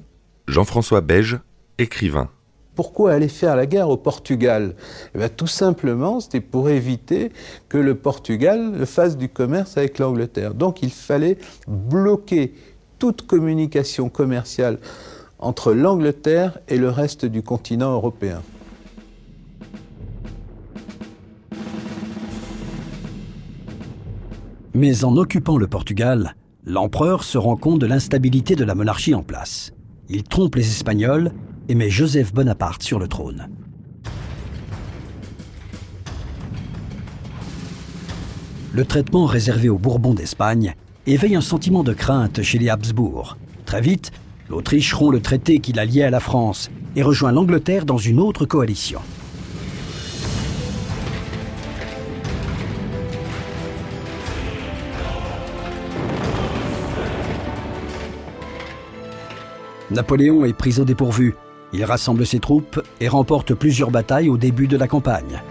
Jean-François 0.48 1.02
Beige, 1.02 1.40
écrivain. 1.78 2.30
Pourquoi 2.76 3.14
aller 3.14 3.30
faire 3.30 3.56
la 3.56 3.66
guerre 3.66 3.90
au 3.90 3.98
Portugal? 3.98 4.76
Eh 5.14 5.20
bien, 5.20 5.30
Tout 5.30 5.48
simplement, 5.48 6.20
c'était 6.20 6.42
pour 6.42 6.70
éviter 6.70 7.32
que 7.70 7.78
le 7.78 7.96
Portugal 7.96 8.86
fasse 8.86 9.18
du 9.18 9.30
commerce 9.30 9.78
avec 9.78 9.98
l'Angleterre. 9.98 10.54
Donc 10.54 10.84
il 10.84 10.92
fallait 10.92 11.38
bloquer 11.68 12.54
toute 13.00 13.26
communication 13.26 14.10
commerciale 14.10 14.80
entre 15.40 15.74
l'Angleterre 15.74 16.60
et 16.68 16.78
le 16.78 16.90
reste 16.90 17.26
du 17.26 17.42
continent 17.42 17.94
européen. 17.94 18.42
Mais 24.74 25.06
en 25.06 25.16
occupant 25.16 25.58
le 25.58 25.68
Portugal, 25.68 26.36
l'empereur 26.66 27.24
se 27.24 27.38
rend 27.38 27.56
compte 27.56 27.80
de 27.80 27.86
l'instabilité 27.86 28.56
de 28.56 28.66
la 28.66 28.76
monarchie 28.76 29.16
en 29.16 29.24
place. 29.24 29.72
Il 30.08 30.22
trompe 30.24 30.56
les 30.56 30.68
Espagnols 30.68 31.32
et 31.68 31.74
met 31.74 31.90
Joseph 31.90 32.32
Bonaparte 32.32 32.84
sur 32.84 33.00
le 33.00 33.08
trône. 33.08 33.50
Le 38.72 38.86
traitement 38.86 39.26
réservé 39.26 39.68
aux 39.68 39.80
Bourbons 39.80 40.14
d'Espagne 40.14 40.76
éveille 41.08 41.36
un 41.36 41.42
sentiment 41.42 41.84
de 41.84 41.94
crainte 41.94 42.44
chez 42.44 42.60
les 42.60 42.70
Habsbourg. 42.70 43.38
Très 43.66 43.82
vite, 43.82 44.12
l'Autriche 44.50 44.94
rompt 44.94 45.12
le 45.12 45.22
traité 45.22 45.58
qui 45.58 45.74
la 45.74 45.84
à 45.84 46.10
la 46.10 46.20
France 46.20 46.70
et 46.96 47.02
rejoint 47.02 47.32
l'Angleterre 47.32 47.86
dans 47.86 47.98
une 47.98 48.20
autre 48.20 48.46
coalition. 48.46 49.00
Napoléon 59.96 60.44
est 60.44 60.52
pris 60.52 60.78
au 60.82 60.84
dépourvu. 60.84 61.36
Il 61.72 61.86
rassemble 61.86 62.26
ses 62.26 62.42
troupes 62.42 62.82
et 63.00 63.08
remporte 63.08 63.54
plusieurs 63.54 63.92
batailles 63.92 64.28
au 64.28 64.38
début 64.38 64.68
de 64.68 64.76
la 64.76 64.90
campagne. 64.90 65.42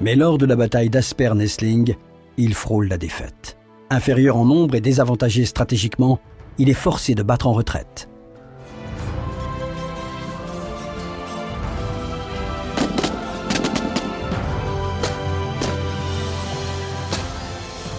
Mais 0.00 0.16
lors 0.16 0.36
de 0.36 0.44
la 0.44 0.56
bataille 0.56 0.90
d'Asper-Nessling, 0.90 1.94
il 2.38 2.54
frôle 2.54 2.88
la 2.88 2.98
défaite. 2.98 3.56
Inférieur 3.88 4.36
en 4.36 4.44
nombre 4.44 4.74
et 4.74 4.80
désavantagé 4.80 5.44
stratégiquement, 5.44 6.18
il 6.58 6.68
est 6.68 6.74
forcé 6.74 7.14
de 7.14 7.22
battre 7.22 7.46
en 7.46 7.52
retraite. 7.52 8.08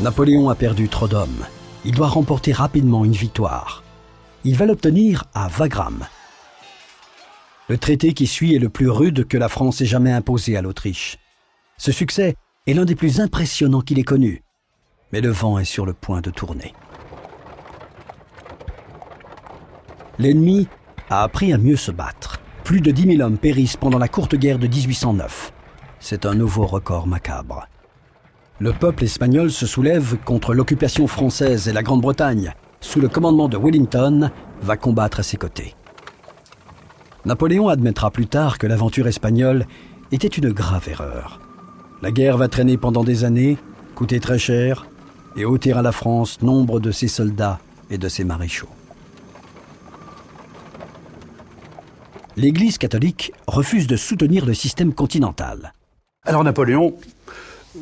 Napoléon 0.01 0.49
a 0.49 0.55
perdu 0.55 0.89
trop 0.89 1.07
d'hommes. 1.07 1.45
Il 1.85 1.95
doit 1.95 2.09
remporter 2.09 2.51
rapidement 2.51 3.05
une 3.05 3.13
victoire. 3.13 3.82
Il 4.45 4.57
va 4.57 4.65
l'obtenir 4.65 5.23
à 5.33 5.47
Wagram. 5.47 6.05
Le 7.69 7.77
traité 7.77 8.13
qui 8.13 8.27
suit 8.27 8.53
est 8.53 8.59
le 8.59 8.67
plus 8.67 8.89
rude 8.89 9.25
que 9.25 9.37
la 9.37 9.47
France 9.47 9.79
ait 9.79 9.85
jamais 9.85 10.11
imposé 10.11 10.57
à 10.57 10.61
l'Autriche. 10.61 11.17
Ce 11.77 11.93
succès 11.93 12.35
est 12.67 12.73
l'un 12.73 12.83
des 12.83 12.95
plus 12.95 13.21
impressionnants 13.21 13.79
qu'il 13.79 13.99
ait 13.99 14.03
connu. 14.03 14.43
Mais 15.13 15.21
le 15.21 15.29
vent 15.29 15.59
est 15.59 15.65
sur 15.65 15.85
le 15.85 15.93
point 15.93 16.19
de 16.19 16.29
tourner. 16.29 16.73
L'ennemi 20.19 20.67
a 21.09 21.23
appris 21.23 21.53
à 21.53 21.57
mieux 21.57 21.77
se 21.77 21.91
battre. 21.91 22.41
Plus 22.65 22.81
de 22.81 22.91
10 22.91 23.15
000 23.17 23.21
hommes 23.21 23.37
périssent 23.37 23.77
pendant 23.77 23.97
la 23.97 24.09
courte 24.09 24.35
guerre 24.35 24.59
de 24.59 24.67
1809. 24.67 25.53
C'est 26.01 26.25
un 26.25 26.33
nouveau 26.33 26.65
record 26.65 27.07
macabre. 27.07 27.67
Le 28.59 28.73
peuple 28.73 29.05
espagnol 29.05 29.51
se 29.51 29.65
soulève 29.65 30.17
contre 30.25 30.53
l'occupation 30.53 31.07
française 31.07 31.69
et 31.69 31.73
la 31.73 31.81
Grande-Bretagne, 31.81 32.53
sous 32.83 32.99
le 32.99 33.07
commandement 33.07 33.47
de 33.47 33.57
Wellington, 33.57 34.29
va 34.61 34.77
combattre 34.77 35.21
à 35.21 35.23
ses 35.23 35.37
côtés. 35.37 35.73
Napoléon 37.25 37.69
admettra 37.69 38.11
plus 38.11 38.27
tard 38.27 38.57
que 38.57 38.67
l'aventure 38.67 39.07
espagnole 39.07 39.65
était 40.11 40.27
une 40.27 40.51
grave 40.51 40.89
erreur. 40.89 41.39
La 42.01 42.11
guerre 42.11 42.37
va 42.37 42.49
traîner 42.49 42.77
pendant 42.77 43.03
des 43.03 43.23
années, 43.23 43.57
coûter 43.95 44.19
très 44.19 44.37
cher 44.37 44.85
et 45.37 45.45
ôter 45.45 45.71
à 45.71 45.81
la 45.81 45.93
France 45.93 46.41
nombre 46.41 46.81
de 46.81 46.91
ses 46.91 47.07
soldats 47.07 47.59
et 47.89 47.97
de 47.97 48.09
ses 48.09 48.25
maréchaux. 48.25 48.69
L'Église 52.35 52.77
catholique 52.77 53.31
refuse 53.47 53.87
de 53.87 53.95
soutenir 53.95 54.45
le 54.45 54.53
système 54.53 54.93
continental. 54.93 55.73
Alors 56.25 56.43
Napoléon 56.43 56.95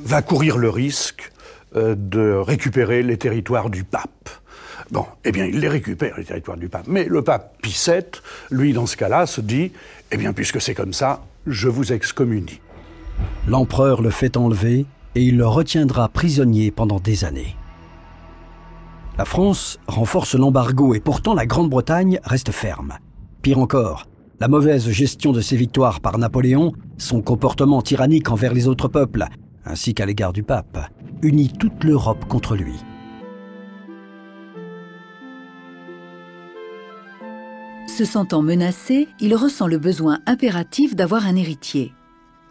va 0.06 0.22
courir 0.22 0.58
le 0.58 0.70
risque 0.70 1.32
euh, 1.76 1.96
de 1.98 2.34
récupérer 2.34 3.02
les 3.02 3.18
territoires 3.18 3.70
du 3.70 3.84
pape. 3.84 4.30
Bon, 4.92 5.06
eh 5.24 5.32
bien, 5.32 5.46
il 5.46 5.60
les 5.60 5.70
récupère, 5.70 6.18
les 6.18 6.26
territoires 6.26 6.58
du 6.58 6.68
pape. 6.68 6.86
Mais 6.88 7.06
le 7.06 7.22
pape 7.22 7.56
Pie 7.62 7.76
VII, 7.88 8.04
lui, 8.50 8.74
dans 8.74 8.86
ce 8.86 8.98
cas-là, 8.98 9.26
se 9.26 9.40
dit, 9.40 9.72
eh 10.12 10.18
bien, 10.18 10.34
puisque 10.34 10.62
c'est 10.62 10.74
comme 10.74 10.92
ça, 10.92 11.24
je 11.48 11.70
vous 11.70 11.94
excommunie. 11.94 12.60
L'empereur 13.48 14.02
le 14.02 14.10
fait 14.10 14.36
enlever 14.36 14.86
et 15.16 15.24
il 15.24 15.38
le 15.38 15.48
retiendra 15.48 16.10
prisonnier 16.10 16.72
pendant 16.72 17.00
des 17.00 17.24
années. 17.24 17.56
La 19.18 19.24
France 19.26 19.80
renforce 19.88 20.36
l'embargo 20.36 20.94
et 20.94 21.00
pourtant 21.00 21.34
la 21.34 21.46
Grande-Bretagne 21.46 22.20
reste 22.24 22.52
ferme. 22.52 22.98
Pire 23.42 23.60
encore, 23.60 24.08
la 24.40 24.48
mauvaise 24.48 24.90
gestion 24.90 25.32
de 25.32 25.42
ses 25.42 25.56
victoires 25.56 26.02
par 26.02 26.18
Napoléon, 26.18 26.74
son 26.98 27.22
comportement 27.22 27.82
tyrannique 27.82 28.30
envers 28.30 28.54
les 28.54 28.68
autres 28.68 28.88
peuples, 28.88 29.26
ainsi 29.66 29.94
qu'à 29.94 30.06
l'égard 30.06 30.34
du 30.34 30.44
pape, 30.44 30.80
unit 31.22 31.52
toute 31.52 31.84
l'Europe 31.84 32.26
contre 32.28 32.56
lui. 32.56 32.76
Se 37.92 38.06
sentant 38.06 38.42
menacé, 38.42 39.10
il 39.20 39.36
ressent 39.36 39.68
le 39.68 39.78
besoin 39.78 40.20
impératif 40.26 40.96
d'avoir 40.96 41.26
un 41.26 41.36
héritier. 41.36 41.92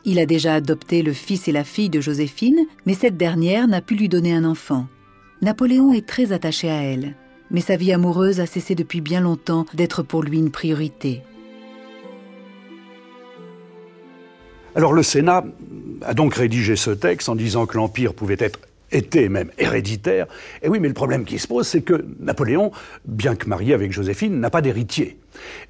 Il 0.04 0.18
a 0.18 0.26
déjà 0.26 0.52
adopté 0.52 1.00
le 1.00 1.14
fils 1.14 1.48
et 1.48 1.52
la 1.52 1.64
fille 1.64 1.88
de 1.88 2.02
Joséphine, 2.02 2.66
mais 2.84 2.92
cette 2.92 3.16
dernière 3.16 3.66
n'a 3.66 3.80
pu 3.80 3.94
lui 3.94 4.10
donner 4.10 4.34
un 4.34 4.44
enfant. 4.44 4.86
Napoléon 5.40 5.94
est 5.94 6.06
très 6.06 6.32
attaché 6.32 6.68
à 6.68 6.82
elle, 6.82 7.14
mais 7.50 7.62
sa 7.62 7.76
vie 7.76 7.90
amoureuse 7.90 8.38
a 8.38 8.44
cessé 8.44 8.74
depuis 8.74 9.00
bien 9.00 9.22
longtemps 9.22 9.64
d'être 9.72 10.02
pour 10.02 10.22
lui 10.22 10.36
une 10.36 10.50
priorité. 10.50 11.22
Alors 14.74 14.92
le 14.92 15.02
Sénat 15.02 15.44
a 16.02 16.12
donc 16.12 16.34
rédigé 16.34 16.76
ce 16.76 16.90
texte 16.90 17.30
en 17.30 17.34
disant 17.34 17.64
que 17.64 17.78
l'Empire 17.78 18.12
pouvait 18.12 18.36
être 18.38 18.58
était 18.92 19.28
même 19.28 19.50
héréditaire. 19.56 20.26
Et 20.62 20.68
oui, 20.68 20.80
mais 20.80 20.88
le 20.88 20.94
problème 20.94 21.24
qui 21.24 21.38
se 21.38 21.46
pose, 21.46 21.66
c'est 21.66 21.82
que 21.82 22.04
Napoléon, 22.18 22.72
bien 23.06 23.36
que 23.36 23.48
marié 23.48 23.72
avec 23.72 23.92
Joséphine, 23.92 24.38
n'a 24.40 24.50
pas 24.50 24.62
d'héritier. 24.62 25.16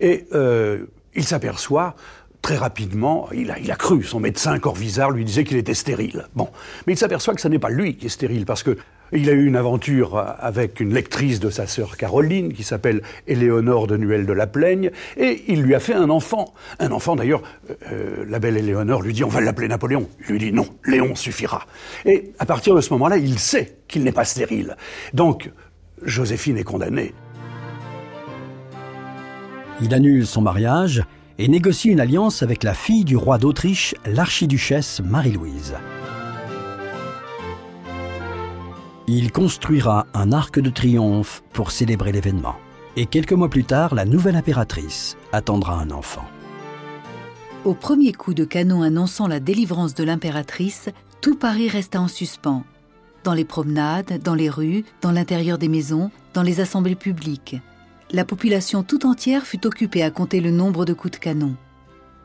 Et 0.01 0.27
euh, 0.33 0.87
il 1.15 1.25
s'aperçoit 1.25 1.95
très 2.43 2.57
rapidement, 2.57 3.29
il 3.35 3.51
a, 3.51 3.77
cru, 3.77 4.03
son 4.03 4.19
médecin 4.19 4.59
Corvisart 4.59 5.11
lui 5.11 5.25
disait 5.25 5.45
qu'il 5.45 5.59
était 5.59 5.75
stérile. 5.75 6.27
Bon, 6.35 6.49
mais 6.87 6.95
il 6.95 6.97
s'aperçoit 6.97 7.35
que 7.35 7.41
ce 7.41 7.49
n'est 7.49 7.59
pas 7.59 7.69
lui 7.69 7.97
qui 7.97 8.07
est 8.07 8.11
stérile, 8.11 8.47
parce 8.47 8.63
que 8.63 8.79
il 9.13 9.29
a 9.29 9.33
eu 9.33 9.47
une 9.47 9.57
aventure 9.57 10.19
avec 10.39 10.79
une 10.79 10.95
lectrice 10.95 11.41
de 11.41 11.51
sa 11.51 11.67
sœur 11.67 11.97
Caroline, 11.97 12.53
qui 12.53 12.63
s'appelle 12.63 13.03
Éléonore 13.27 13.89
de 13.89 13.97
Nuel 13.97 14.25
de 14.25 14.33
la 14.33 14.47
Plaigne, 14.47 14.93
et 15.17 15.43
il 15.49 15.63
lui 15.63 15.75
a 15.75 15.81
fait 15.81 15.95
un 15.95 16.11
enfant. 16.11 16.55
Un 16.79 16.93
enfant, 16.93 17.17
d'ailleurs, 17.17 17.43
euh, 17.69 17.75
euh, 17.91 18.25
la 18.29 18.39
belle 18.39 18.57
Éléonore 18.57 19.03
lui 19.03 19.13
dit, 19.13 19.25
on 19.25 19.29
va 19.29 19.41
l'appeler 19.41 19.67
Napoléon. 19.67 20.09
Il 20.29 20.33
lui 20.33 20.39
dit, 20.39 20.53
non, 20.53 20.67
Léon 20.85 21.17
suffira. 21.17 21.67
Et 22.05 22.33
à 22.39 22.47
partir 22.47 22.75
de 22.75 22.81
ce 22.81 22.93
moment-là, 22.93 23.17
il 23.17 23.39
sait 23.39 23.79
qu'il 23.89 24.05
n'est 24.05 24.13
pas 24.13 24.25
stérile. 24.25 24.77
Donc, 25.13 25.51
Joséphine 26.03 26.57
est 26.57 26.65
condamnée. 26.65 27.13
Il 29.83 29.95
annule 29.95 30.27
son 30.27 30.43
mariage 30.43 31.03
et 31.39 31.49
négocie 31.49 31.89
une 31.89 32.01
alliance 32.01 32.43
avec 32.43 32.63
la 32.65 32.75
fille 32.75 33.05
du 33.05 33.17
roi 33.17 33.39
d'Autriche, 33.39 33.95
l'archiduchesse 34.05 35.01
Marie-Louise. 35.03 35.75
Il 39.09 39.33
construira 39.33 40.07
un 40.13 40.33
arc 40.33 40.61
de 40.61 40.71
triomphe 40.71 41.43
pour 41.53 41.71
célébrer 41.71 42.13
l'événement. 42.13 42.57
Et 42.97 43.07
quelques 43.07 43.33
mois 43.33 43.49
plus 43.49 43.65
tard, 43.65 43.95
la 43.95 44.05
nouvelle 44.05 44.37
impératrice 44.37 45.17
attendra 45.33 45.81
un 45.81 45.91
enfant. 45.91 46.25
Au 47.65 47.75
premier 47.75 48.13
coup 48.13 48.35
de 48.35 48.45
canon 48.45 48.83
annonçant 48.83 49.27
la 49.27 49.41
délivrance 49.41 49.95
de 49.95 50.05
l'impératrice, 50.05 50.91
tout 51.21 51.37
Paris 51.37 51.69
resta 51.69 52.01
en 52.01 52.09
suspens. 52.09 52.65
Dans 53.25 53.35
les 53.35 53.45
promenades, 53.45 54.21
dans 54.23 54.35
les 54.35 54.51
rues, 54.51 54.85
dans 55.01 55.13
l'intérieur 55.13 55.59
des 55.59 55.69
maisons, 55.69 56.11
dans 56.35 56.43
les 56.43 56.61
assemblées 56.61 56.95
publiques. 56.95 57.57
La 58.13 58.25
population 58.25 58.83
tout 58.83 59.07
entière 59.07 59.47
fut 59.47 59.65
occupée 59.69 60.03
à 60.03 60.11
compter 60.11 60.41
le 60.41 60.51
nombre 60.51 60.85
de 60.85 60.93
coups 60.93 61.13
de 61.13 61.19
canon. 61.19 61.55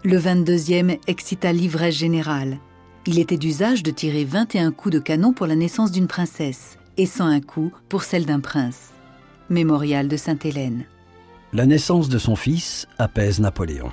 Le 0.03 0.17
22e 0.17 0.97
excita 1.05 1.53
l'ivresse 1.53 1.95
générale. 1.95 2.57
Il 3.05 3.19
était 3.19 3.37
d'usage 3.37 3.83
de 3.83 3.91
tirer 3.91 4.23
21 4.25 4.71
coups 4.71 4.95
de 4.95 4.99
canon 4.99 5.31
pour 5.31 5.45
la 5.45 5.55
naissance 5.55 5.91
d'une 5.91 6.07
princesse 6.07 6.79
et 6.97 7.05
101 7.05 7.41
coups 7.41 7.71
pour 7.87 8.01
celle 8.01 8.25
d'un 8.25 8.39
prince. 8.39 8.93
Mémorial 9.51 10.07
de 10.07 10.17
Sainte-Hélène. 10.17 10.85
La 11.53 11.67
naissance 11.67 12.09
de 12.09 12.17
son 12.17 12.35
fils 12.35 12.87
apaise 12.97 13.39
Napoléon. 13.39 13.91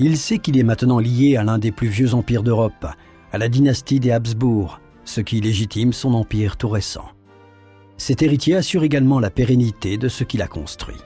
Il 0.00 0.16
sait 0.16 0.38
qu'il 0.38 0.58
est 0.58 0.64
maintenant 0.64 0.98
lié 0.98 1.36
à 1.36 1.44
l'un 1.44 1.58
des 1.58 1.70
plus 1.70 1.86
vieux 1.86 2.14
empires 2.14 2.42
d'Europe, 2.42 2.86
à 3.30 3.38
la 3.38 3.48
dynastie 3.48 4.00
des 4.00 4.10
Habsbourg, 4.10 4.80
ce 5.04 5.20
qui 5.20 5.40
légitime 5.40 5.92
son 5.92 6.14
empire 6.14 6.56
tout 6.56 6.68
récent. 6.68 7.08
Cet 7.96 8.22
héritier 8.22 8.56
assure 8.56 8.82
également 8.82 9.20
la 9.20 9.30
pérennité 9.30 9.98
de 9.98 10.08
ce 10.08 10.24
qu'il 10.24 10.42
a 10.42 10.48
construit. 10.48 10.96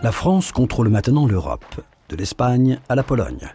La 0.00 0.12
France 0.12 0.52
contrôle 0.52 0.90
maintenant 0.90 1.26
l'Europe 1.26 1.80
de 2.08 2.14
l'Espagne 2.14 2.78
à 2.88 2.94
la 2.94 3.02
Pologne. 3.02 3.48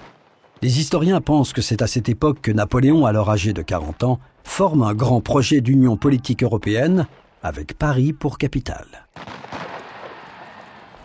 Les 0.62 0.82
historiens 0.82 1.22
pensent 1.22 1.54
que 1.54 1.62
c'est 1.62 1.82
à 1.82 1.88
cette 1.88 2.10
époque 2.10 2.42
que 2.42 2.52
Napoléon, 2.52 3.06
alors 3.06 3.30
âgé 3.30 3.54
de 3.54 3.62
40 3.62 4.04
ans, 4.04 4.20
forme 4.44 4.84
un 4.84 4.94
grand 4.94 5.22
projet 5.22 5.62
d'union 5.62 5.96
politique 5.96 6.44
européenne 6.44 7.08
avec 7.44 7.78
Paris 7.78 8.12
pour 8.12 8.38
capitale. 8.38 9.08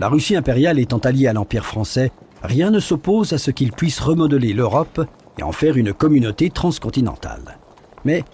La 0.01 0.09
Russie 0.09 0.35
impériale 0.35 0.81
étant 0.81 0.99
alliée 0.99 1.29
à 1.29 1.33
l'Empire 1.33 1.65
français, 1.65 2.11
rien 2.43 2.71
ne 2.71 2.81
s'oppose 2.81 3.33
à 3.33 3.39
ce 3.39 3.53
qu'il 3.53 3.71
puisse 3.71 4.01
remodeler 4.01 4.53
l'Europe 4.53 5.07
et 5.39 5.45
en 5.45 5.53
faire 5.53 5.77
une 5.77 5.93
communauté 5.93 6.51
transcontinentale. 6.51 7.59
Mais 8.05 8.25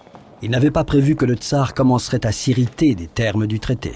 il 0.41 0.49
n'avait 0.49 0.71
pas 0.71 0.83
prévu 0.83 1.15
que 1.15 1.25
le 1.25 1.35
tsar 1.35 1.75
commencerait 1.75 2.25
à 2.25 2.31
s'irriter 2.31 2.95
des 2.95 3.07
termes 3.07 3.45
du 3.45 3.59
traité. 3.59 3.93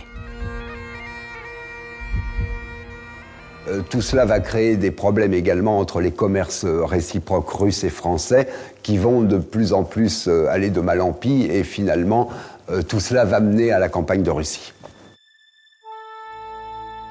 Tout 3.89 4.01
cela 4.01 4.25
va 4.25 4.39
créer 4.39 4.77
des 4.77 4.91
problèmes 4.91 5.34
également 5.34 5.79
entre 5.79 6.01
les 6.01 6.12
commerces 6.12 6.65
réciproques 6.65 7.49
russes 7.49 7.84
et 7.84 7.89
français 7.89 8.47
qui 8.84 8.97
vont 8.97 9.21
de 9.21 9.38
plus 9.38 9.73
en 9.73 9.84
plus 9.84 10.27
euh, 10.27 10.47
aller 10.49 10.69
de 10.69 10.82
mal 10.82 11.01
en 11.01 11.13
pis 11.13 11.43
et 11.43 11.63
finalement 11.63 12.29
euh, 12.69 12.82
tout 12.82 12.99
cela 12.99 13.25
va 13.25 13.39
mener 13.39 13.71
à 13.71 13.79
la 13.79 13.89
campagne 13.89 14.23
de 14.23 14.32
Russie. 14.32 14.73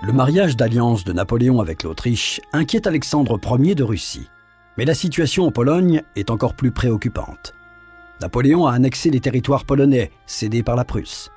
Le 0.02 0.12
mariage 0.12 0.56
d'alliance 0.56 1.04
de 1.04 1.12
Napoléon 1.12 1.60
avec 1.60 1.82
l'Autriche 1.82 2.40
inquiète 2.52 2.86
Alexandre 2.86 3.38
Ier 3.58 3.74
de 3.74 3.82
Russie. 3.82 4.28
Mais 4.76 4.84
la 4.84 4.94
situation 4.94 5.44
en 5.44 5.50
Pologne 5.50 6.02
est 6.14 6.30
encore 6.30 6.54
plus 6.54 6.70
préoccupante. 6.70 7.52
Napoléon 8.20 8.66
a 8.66 8.72
annexé 8.72 9.10
les 9.10 9.20
territoires 9.20 9.64
polonais 9.64 10.12
cédés 10.26 10.62
par 10.62 10.76
la 10.76 10.84
Prusse. 10.84 11.30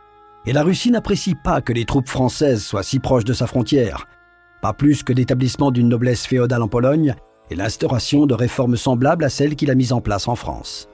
Et 0.46 0.54
la 0.54 0.64
Russie 0.64 0.92
n'apprécie 0.92 1.36
pas 1.36 1.62
que 1.62 1.74
les 1.74 1.86
troupes 1.86 2.10
françaises 2.10 2.64
soient 2.64 2.84
si 2.84 3.00
proches 3.00 3.26
de 3.26 3.34
sa 3.34 3.48
frontière, 3.48 4.08
pas 4.62 4.74
plus 4.74 5.04
que 5.04 5.14
l'établissement 5.14 5.72
d'une 5.72 5.90
noblesse 5.90 6.26
féodale 6.26 6.62
en 6.62 6.68
Pologne 6.68 7.16
et 7.50 7.56
l'instauration 7.56 8.26
de 8.26 8.34
réformes 8.34 8.78
semblables 8.78 9.26
à 9.26 9.30
celles 9.30 9.56
qu'il 9.56 9.72
a 9.72 9.76
mises 9.76 9.94
en 9.94 10.02
place 10.02 10.28
en 10.28 10.36
France. 10.36 10.88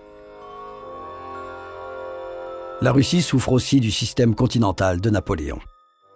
La 2.82 2.92
Russie 2.92 3.22
souffre 3.22 3.52
aussi 3.52 3.80
du 3.80 3.92
système 3.92 4.36
continental 4.36 5.02
de 5.02 5.10
Napoléon. 5.10 5.60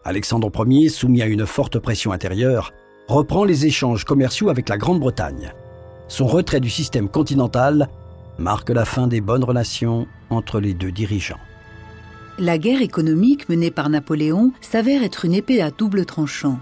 Alexandre 0.03 0.51
Ier, 0.67 0.89
soumis 0.89 1.21
à 1.21 1.27
une 1.27 1.45
forte 1.45 1.79
pression 1.79 2.11
intérieure, 2.11 2.71
reprend 3.07 3.43
les 3.43 3.65
échanges 3.65 4.05
commerciaux 4.05 4.49
avec 4.49 4.69
la 4.69 4.77
Grande-Bretagne. 4.77 5.53
Son 6.07 6.27
retrait 6.27 6.59
du 6.59 6.69
système 6.69 7.09
continental 7.09 7.87
marque 8.37 8.69
la 8.69 8.85
fin 8.85 9.07
des 9.07 9.21
bonnes 9.21 9.43
relations 9.43 10.07
entre 10.29 10.59
les 10.59 10.73
deux 10.73 10.91
dirigeants. 10.91 11.39
La 12.39 12.57
guerre 12.57 12.81
économique 12.81 13.49
menée 13.49 13.71
par 13.71 13.89
Napoléon 13.89 14.51
s'avère 14.61 15.03
être 15.03 15.25
une 15.25 15.33
épée 15.33 15.61
à 15.61 15.69
double 15.69 16.05
tranchant. 16.05 16.59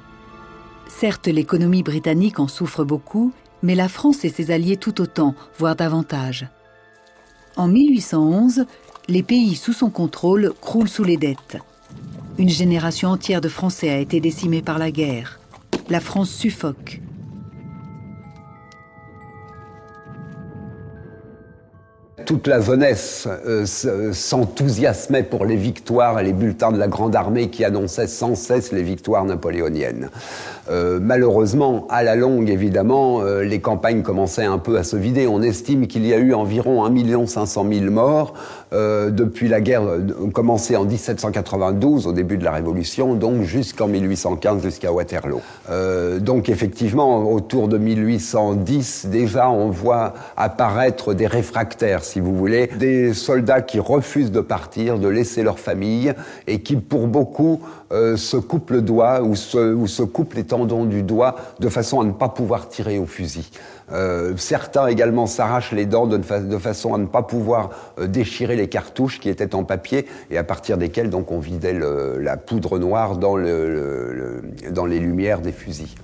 Certes, 0.90 1.28
l'économie 1.28 1.84
britannique 1.84 2.40
en 2.40 2.48
souffre 2.48 2.84
beaucoup, 2.84 3.32
mais 3.64 3.76
la 3.76 3.88
France 3.88 4.26
et 4.26 4.30
ses 4.30 4.52
alliés 4.52 4.76
tout 4.76 5.00
autant, 5.00 5.36
voire 5.58 5.76
davantage. 5.76 6.48
En 7.56 7.68
1811, 7.68 8.66
les 9.08 9.24
pays 9.24 9.56
sous 9.56 9.72
son 9.72 9.90
contrôle 9.90 10.52
croulent 10.60 10.90
sous 10.90 11.04
les 11.04 11.18
dettes. 11.18 11.58
Une 12.38 12.50
génération 12.50 13.10
entière 13.10 13.42
de 13.42 13.50
Français 13.50 13.90
a 13.90 14.00
été 14.00 14.20
décimée 14.20 14.62
par 14.62 14.78
la 14.78 14.92
guerre. 14.92 15.40
La 15.90 16.00
France 16.00 16.32
suffoque. 16.32 17.02
Toute 22.30 22.46
la 22.46 22.62
jeunesse 22.62 23.28
euh, 23.48 23.66
s'enthousiasmait 24.14 25.24
pour 25.24 25.46
les 25.46 25.56
victoires 25.56 26.20
et 26.20 26.24
les 26.24 26.32
bulletins 26.32 26.72
de 26.72 26.78
la 26.78 26.88
Grande 26.88 27.16
Armée 27.16 27.50
qui 27.50 27.66
annonçaient 27.66 28.06
sans 28.06 28.36
cesse 28.36 28.72
les 28.72 28.84
victoires 28.84 29.26
napoléoniennes. 29.26 30.12
Euh, 30.70 31.00
malheureusement, 31.02 31.88
à 31.90 32.04
la 32.04 32.16
longue, 32.16 32.50
évidemment, 32.50 33.22
euh, 33.22 33.42
les 33.44 33.60
campagnes 33.60 34.04
commençaient 34.04 34.46
un 34.46 34.60
peu 34.60 34.78
à 34.78 34.84
se 34.84 34.96
vider. 34.96 35.26
On 35.28 35.42
estime 35.42 35.88
qu'il 35.88 36.06
y 36.06 36.14
a 36.14 36.18
eu 36.18 36.34
environ 36.34 36.86
1 36.86 37.26
500 37.26 37.66
000 37.72 37.92
morts 37.92 38.34
euh, 38.72 39.10
depuis 39.10 39.48
la 39.48 39.62
guerre 39.62 39.84
commencée 40.34 40.76
en 40.76 40.86
1792, 40.86 42.06
au 42.06 42.14
début 42.14 42.38
de 42.38 42.44
la 42.44 42.52
Révolution, 42.52 43.16
donc 43.16 43.44
jusqu'en 43.44 43.88
1815, 43.88 44.62
jusqu'à 44.62 44.92
Waterloo. 44.92 45.42
donc 46.20 46.50
effectivement, 46.50 47.32
autour 47.32 47.68
de 47.68 47.78
1810, 47.78 49.08
déjà, 49.08 49.50
on 49.50 49.70
voit 49.70 50.14
apparaître 50.38 51.14
des 51.14 51.28
réfractaires, 51.28 52.04
vous 52.20 52.36
voulez, 52.36 52.68
des 52.68 53.14
soldats 53.14 53.62
qui 53.62 53.80
refusent 53.80 54.32
de 54.32 54.42
partir, 54.42 55.00
de 55.00 55.08
laisser 55.08 55.44
leur 55.44 55.60
famille, 55.60 56.14
et 56.48 56.62
qui, 56.62 56.76
pour 56.76 57.08
beaucoup, 57.08 57.62
se 57.92 58.38
coupent 58.38 58.70
le 58.70 58.82
doigt 58.82 59.22
ou 59.24 59.36
se, 59.36 59.74
ou 59.74 59.88
se 59.88 60.04
coupent 60.04 60.36
les 60.36 60.44
tendons 60.44 60.86
du 60.86 61.02
doigt 61.02 61.36
de 61.60 61.70
façon 61.70 62.02
à 62.02 62.06
ne 62.06 62.12
pas 62.12 62.30
pouvoir 62.30 62.70
tirer 62.70 63.00
au 63.00 63.06
fusil. 63.06 63.50
Euh, 63.92 64.34
certains 64.38 64.88
également 64.88 65.26
s'arrachent 65.26 65.72
les 65.72 65.86
dents 65.86 66.06
de, 66.06 66.22
façon 66.58 66.94
à 66.94 66.98
ne 66.98 67.06
pas 67.06 67.24
pouvoir 67.24 67.72
euh, 68.00 68.08
déchirer 68.08 68.56
les 68.56 68.68
cartouches 68.68 69.20
qui 69.20 69.30
étaient 69.30 69.56
en 69.56 69.64
papier 69.64 70.06
et 70.30 70.38
à 70.38 70.44
partir 70.44 70.78
desquelles 70.78 71.10
donc 71.10 71.32
on 71.32 71.40
vidait 71.40 71.74
la 71.74 72.38
poudre 72.38 72.78
noire 72.78 73.18
dans, 73.18 73.38
dans 73.38 74.86
les 74.86 75.00
lumières 75.00 75.42
des 75.42 75.52
fusils. 75.52 75.96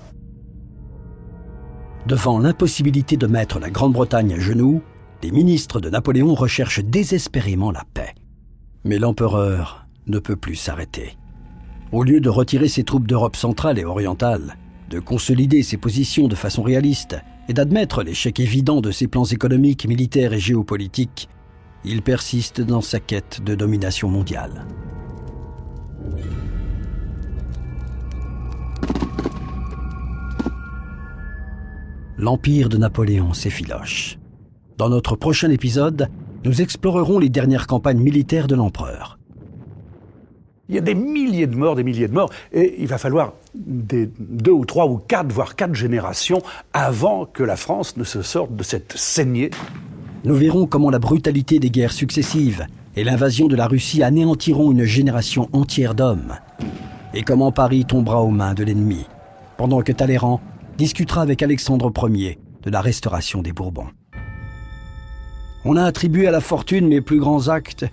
Devant 2.08 2.40
l'impossibilité 2.40 3.18
de 3.18 3.28
mettre 3.28 3.60
la 3.60 3.70
Grande-Bretagne 3.70 4.34
à 4.34 4.40
genoux, 4.40 4.82
les 5.26 5.32
ministres 5.32 5.80
de 5.80 5.90
Napoléon 5.90 6.36
recherchent 6.36 6.84
désespérément 6.84 7.72
la 7.72 7.84
paix. 7.96 8.14
Mais 8.84 9.00
l'empereur 9.00 9.88
ne 10.06 10.20
peut 10.20 10.36
plus 10.36 10.54
s'arrêter. 10.54 11.18
Au 11.92 12.04
lieu 12.04 12.20
de 12.20 12.30
retirer 12.30 12.68
ses 12.68 12.84
troupes 12.84 13.08
d'Europe 13.08 13.36
centrale 13.36 13.80
et 13.80 13.86
orientale, 13.86 14.56
de 14.92 15.00
consolider 15.00 15.64
ses 15.64 15.78
positions 15.78 16.28
de 16.28 16.36
façon 16.36 16.62
réaliste 16.62 17.18
et 17.50 17.54
d'admettre 17.54 18.04
l'échec 18.04 18.40
évident 18.40 18.82
de 18.82 18.92
ses 18.92 19.08
plans 19.08 19.26
économiques, 19.26 19.88
militaires 19.88 20.34
et 20.34 20.40
géopolitiques, 20.40 21.28
il 21.84 22.04
persiste 22.04 22.62
dans 22.62 22.82
sa 22.82 23.00
quête 23.00 23.42
de 23.44 23.56
domination 23.56 24.10
mondiale. 24.10 24.68
L'empire 32.20 32.70
de 32.70 32.78
Napoléon 32.78 33.34
s'effiloche. 33.34 34.20
Dans 34.78 34.90
notre 34.90 35.16
prochain 35.16 35.50
épisode, 35.52 36.10
nous 36.44 36.62
explorerons 36.62 37.18
les 37.18 37.30
dernières 37.30 37.66
campagnes 37.66 38.02
militaires 38.02 38.48
de 38.48 38.56
l'empereur. 38.56 39.18
Il 40.68 40.76
y 40.76 40.78
a 40.78 40.82
des 40.82 40.96
milliers 40.96 41.48
de 41.48 41.56
morts, 41.56 41.76
des 41.76 41.84
milliers 41.84 42.10
de 42.10 42.14
morts, 42.14 42.30
et 42.52 42.76
il 42.80 42.88
va 42.88 42.98
falloir 42.98 43.34
des 43.54 44.10
deux 44.20 44.52
ou 44.52 44.66
trois 44.66 44.88
ou 44.88 44.98
quatre, 44.98 45.32
voire 45.32 45.56
quatre 45.56 45.76
générations 45.76 46.42
avant 46.74 47.26
que 47.26 47.44
la 47.44 47.56
France 47.56 47.96
ne 47.96 48.04
se 48.04 48.22
sorte 48.22 48.54
de 48.54 48.64
cette 48.64 48.98
saignée. 48.98 49.52
Nous 50.26 50.36
verrons 50.36 50.66
comment 50.66 50.90
la 50.90 51.00
brutalité 51.00 51.60
des 51.60 51.70
guerres 51.70 51.94
successives 51.94 52.66
et 52.98 53.04
l'invasion 53.04 53.48
de 53.48 53.56
la 53.56 53.68
Russie 53.68 54.04
anéantiront 54.04 54.72
une 54.72 54.84
génération 54.84 55.48
entière 55.54 55.96
d'hommes, 55.96 56.34
et 57.14 57.22
comment 57.22 57.52
Paris 57.52 57.86
tombera 57.86 58.22
aux 58.22 58.32
mains 58.32 58.54
de 58.54 58.64
l'ennemi, 58.64 59.06
pendant 59.58 59.82
que 59.82 59.92
Talleyrand 59.94 60.42
discutera 60.78 61.22
avec 61.22 61.44
Alexandre 61.44 61.94
Ier 62.10 62.40
de 62.64 62.72
la 62.72 62.82
restauration 62.82 63.42
des 63.42 63.54
Bourbons. 63.54 63.88
On 65.68 65.78
a 65.78 65.84
attribué 65.84 66.28
à 66.28 66.32
la 66.32 66.42
fortune 66.42 66.88
mes 66.88 67.02
plus 67.02 67.20
grands 67.20 67.48
actes 67.48 67.86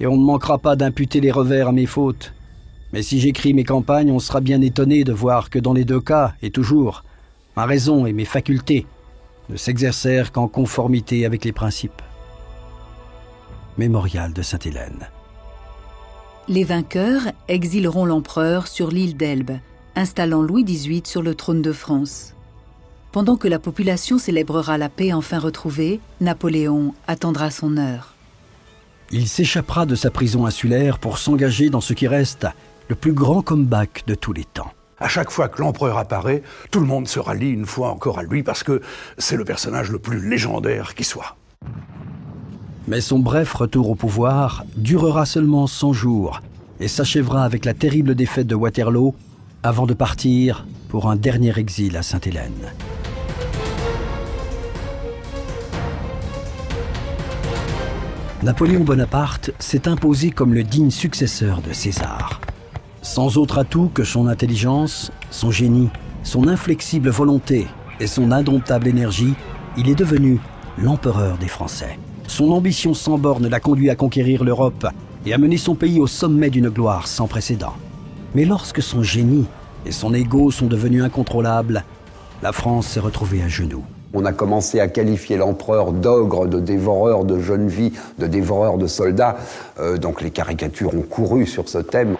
et 0.00 0.08
on 0.08 0.16
ne 0.16 0.24
manquera 0.24 0.58
pas 0.58 0.74
d'imputer 0.74 1.20
les 1.20 1.30
revers 1.30 1.68
à 1.68 1.72
mes 1.72 1.86
fautes. 1.86 2.34
Mais 2.92 3.02
si 3.02 3.20
j'écris 3.20 3.54
mes 3.54 3.62
campagnes, 3.62 4.10
on 4.10 4.18
sera 4.18 4.40
bien 4.40 4.60
étonné 4.60 5.04
de 5.04 5.12
voir 5.12 5.48
que 5.48 5.60
dans 5.60 5.72
les 5.72 5.84
deux 5.84 6.00
cas, 6.00 6.34
et 6.42 6.50
toujours, 6.50 7.04
ma 7.56 7.64
raison 7.64 8.06
et 8.06 8.12
mes 8.12 8.24
facultés 8.24 8.86
ne 9.48 9.56
s'exercèrent 9.56 10.32
qu'en 10.32 10.48
conformité 10.48 11.24
avec 11.24 11.44
les 11.44 11.52
principes. 11.52 12.02
Mémorial 13.78 14.32
de 14.32 14.42
Sainte-Hélène. 14.42 15.08
Les 16.48 16.64
vainqueurs 16.64 17.28
exileront 17.46 18.04
l'empereur 18.04 18.66
sur 18.66 18.90
l'île 18.90 19.16
d'Elbe, 19.16 19.58
installant 19.94 20.42
Louis 20.42 20.64
XVIII 20.64 21.02
sur 21.06 21.22
le 21.22 21.36
trône 21.36 21.62
de 21.62 21.72
France. 21.72 22.34
Pendant 23.12 23.36
que 23.36 23.48
la 23.48 23.58
population 23.58 24.18
célébrera 24.18 24.78
la 24.78 24.88
paix 24.88 25.12
enfin 25.12 25.38
retrouvée, 25.38 26.00
Napoléon 26.20 26.94
attendra 27.06 27.50
son 27.50 27.76
heure 27.76 28.12
il 29.12 29.28
s'échappera 29.28 29.84
de 29.84 29.94
sa 29.94 30.10
prison 30.10 30.46
insulaire 30.46 30.98
pour 30.98 31.18
s'engager 31.18 31.68
dans 31.68 31.82
ce 31.82 31.92
qui 31.92 32.08
reste 32.08 32.46
le 32.88 32.94
plus 32.94 33.12
grand 33.12 33.42
comeback 33.42 34.04
de 34.06 34.14
tous 34.14 34.32
les 34.32 34.44
temps. 34.44 34.72
À 34.98 35.08
chaque 35.08 35.30
fois 35.30 35.48
que 35.48 35.60
l'empereur 35.60 35.98
apparaît, 35.98 36.42
tout 36.70 36.80
le 36.80 36.86
monde 36.86 37.06
se 37.06 37.18
rallie 37.18 37.50
une 37.50 37.66
fois 37.66 37.90
encore 37.90 38.18
à 38.18 38.22
lui 38.22 38.42
parce 38.42 38.62
que 38.62 38.80
c'est 39.18 39.36
le 39.36 39.44
personnage 39.44 39.90
le 39.90 39.98
plus 39.98 40.26
légendaire 40.28 40.94
qui 40.94 41.04
soit. 41.04 41.36
Mais 42.88 43.00
son 43.00 43.18
bref 43.18 43.52
retour 43.52 43.90
au 43.90 43.94
pouvoir 43.94 44.64
durera 44.76 45.26
seulement 45.26 45.66
100 45.66 45.92
jours 45.92 46.40
et 46.80 46.88
s'achèvera 46.88 47.44
avec 47.44 47.64
la 47.64 47.74
terrible 47.74 48.14
défaite 48.14 48.46
de 48.46 48.54
Waterloo 48.54 49.14
avant 49.62 49.86
de 49.86 49.94
partir 49.94 50.66
pour 50.88 51.10
un 51.10 51.16
dernier 51.16 51.58
exil 51.58 51.96
à 51.96 52.02
Sainte-Hélène. 52.02 52.72
Napoléon 58.42 58.80
Bonaparte 58.82 59.52
s'est 59.60 59.86
imposé 59.86 60.32
comme 60.32 60.52
le 60.52 60.64
digne 60.64 60.90
successeur 60.90 61.62
de 61.62 61.72
César. 61.72 62.40
Sans 63.00 63.38
autre 63.38 63.58
atout 63.58 63.88
que 63.94 64.02
son 64.02 64.26
intelligence, 64.26 65.12
son 65.30 65.52
génie, 65.52 65.90
son 66.24 66.48
inflexible 66.48 67.08
volonté 67.08 67.68
et 68.00 68.08
son 68.08 68.32
indomptable 68.32 68.88
énergie, 68.88 69.34
il 69.76 69.88
est 69.88 69.94
devenu 69.94 70.40
l'empereur 70.76 71.38
des 71.38 71.46
Français. 71.46 72.00
Son 72.26 72.50
ambition 72.50 72.94
sans 72.94 73.16
borne 73.16 73.46
l'a 73.46 73.60
conduit 73.60 73.90
à 73.90 73.94
conquérir 73.94 74.42
l'Europe 74.42 74.88
et 75.24 75.32
à 75.32 75.38
mener 75.38 75.56
son 75.56 75.76
pays 75.76 76.00
au 76.00 76.08
sommet 76.08 76.50
d'une 76.50 76.68
gloire 76.68 77.06
sans 77.06 77.28
précédent. 77.28 77.74
Mais 78.34 78.44
lorsque 78.44 78.82
son 78.82 79.04
génie 79.04 79.46
et 79.86 79.92
son 79.92 80.12
ego 80.14 80.50
sont 80.50 80.66
devenus 80.66 81.04
incontrôlables, 81.04 81.84
la 82.42 82.50
France 82.50 82.88
s'est 82.88 82.98
retrouvée 82.98 83.44
à 83.44 83.48
genoux. 83.48 83.84
On 84.14 84.24
a 84.24 84.32
commencé 84.32 84.78
à 84.80 84.88
qualifier 84.88 85.36
l'empereur 85.36 85.92
d'ogre, 85.92 86.46
de 86.46 86.60
dévoreur 86.60 87.24
de 87.24 87.38
jeunes 87.38 87.68
vies, 87.68 87.92
de 88.18 88.26
dévoreur 88.26 88.76
de 88.76 88.86
soldats. 88.86 89.36
Euh, 89.80 89.96
donc 89.96 90.20
les 90.20 90.30
caricatures 90.30 90.94
ont 90.94 91.02
couru 91.02 91.46
sur 91.46 91.68
ce 91.68 91.78
thème. 91.78 92.16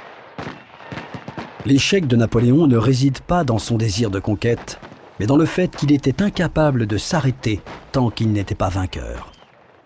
L'échec 1.65 2.07
de 2.07 2.17
Napoléon 2.17 2.67
ne 2.67 2.77
réside 2.77 3.21
pas 3.21 3.45
dans 3.45 3.59
son 3.59 3.77
désir 3.77 4.11
de 4.11 4.19
conquête, 4.19 4.81
mais 5.21 5.27
dans 5.27 5.37
le 5.37 5.47
fait 5.47 5.77
qu'il 5.77 5.93
était 5.93 6.23
incapable 6.23 6.87
de 6.87 6.97
s'arrêter 6.97 7.61
tant 7.93 8.11
qu'il 8.11 8.33
n'était 8.33 8.55
pas 8.55 8.69
vainqueur. 8.69 9.31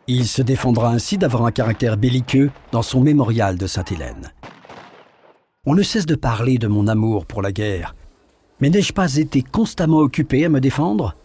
Il 0.06 0.26
se 0.26 0.40
défendra 0.40 0.90
ainsi 0.90 1.18
d'avoir 1.18 1.44
un 1.44 1.52
caractère 1.52 1.96
belliqueux 1.96 2.50
dans 2.70 2.82
son 2.82 3.00
mémorial 3.00 3.58
de 3.58 3.66
Sainte-Hélène. 3.66 4.32
On 5.66 5.74
ne 5.74 5.82
cesse 5.82 6.06
de 6.06 6.14
parler 6.14 6.58
de 6.58 6.68
mon 6.68 6.86
amour 6.86 7.26
pour 7.26 7.42
la 7.42 7.50
guerre, 7.50 7.96
mais 8.60 8.70
n'ai-je 8.70 8.92
pas 8.92 9.16
été 9.16 9.42
constamment 9.42 9.98
occupé 9.98 10.44
à 10.44 10.48
me 10.48 10.60
défendre? 10.60 11.16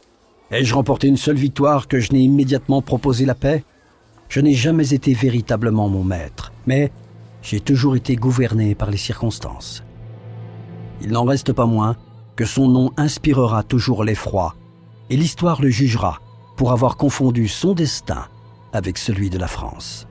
Ai-je 0.51 0.75
remporté 0.75 1.07
une 1.07 1.15
seule 1.15 1.37
victoire 1.37 1.87
que 1.87 2.01
je 2.01 2.11
n'ai 2.11 2.19
immédiatement 2.19 2.81
proposé 2.81 3.25
la 3.25 3.35
paix? 3.35 3.63
Je 4.27 4.41
n'ai 4.41 4.53
jamais 4.53 4.93
été 4.93 5.13
véritablement 5.13 5.87
mon 5.87 6.03
maître, 6.03 6.51
mais 6.67 6.91
j'ai 7.41 7.61
toujours 7.61 7.95
été 7.95 8.17
gouverné 8.17 8.75
par 8.75 8.91
les 8.91 8.97
circonstances. 8.97 9.81
Il 11.01 11.11
n'en 11.11 11.23
reste 11.23 11.53
pas 11.53 11.65
moins 11.65 11.95
que 12.35 12.43
son 12.43 12.67
nom 12.67 12.91
inspirera 12.97 13.63
toujours 13.63 14.03
l'effroi, 14.03 14.55
et 15.09 15.15
l'histoire 15.15 15.61
le 15.61 15.69
jugera 15.69 16.19
pour 16.57 16.73
avoir 16.73 16.97
confondu 16.97 17.47
son 17.47 17.73
destin 17.73 18.25
avec 18.73 18.97
celui 18.97 19.29
de 19.29 19.37
la 19.37 19.47
France. 19.47 20.05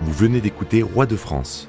Vous 0.00 0.12
venez 0.12 0.40
d'écouter 0.40 0.82
Roi 0.82 1.06
de 1.06 1.16
France. 1.16 1.68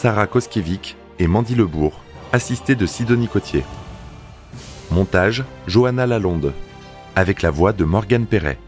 Sarah 0.00 0.28
Koskiewicz 0.28 0.94
et 1.18 1.26
Mandy 1.26 1.56
Lebourg, 1.56 2.04
assistée 2.32 2.76
de 2.76 2.86
Sidonie 2.86 3.26
Cotier. 3.26 3.64
Montage 4.92 5.42
Johanna 5.66 6.06
Lalonde. 6.06 6.52
Avec 7.16 7.42
la 7.42 7.50
voix 7.50 7.72
de 7.72 7.82
Morgane 7.82 8.26
Perret. 8.26 8.60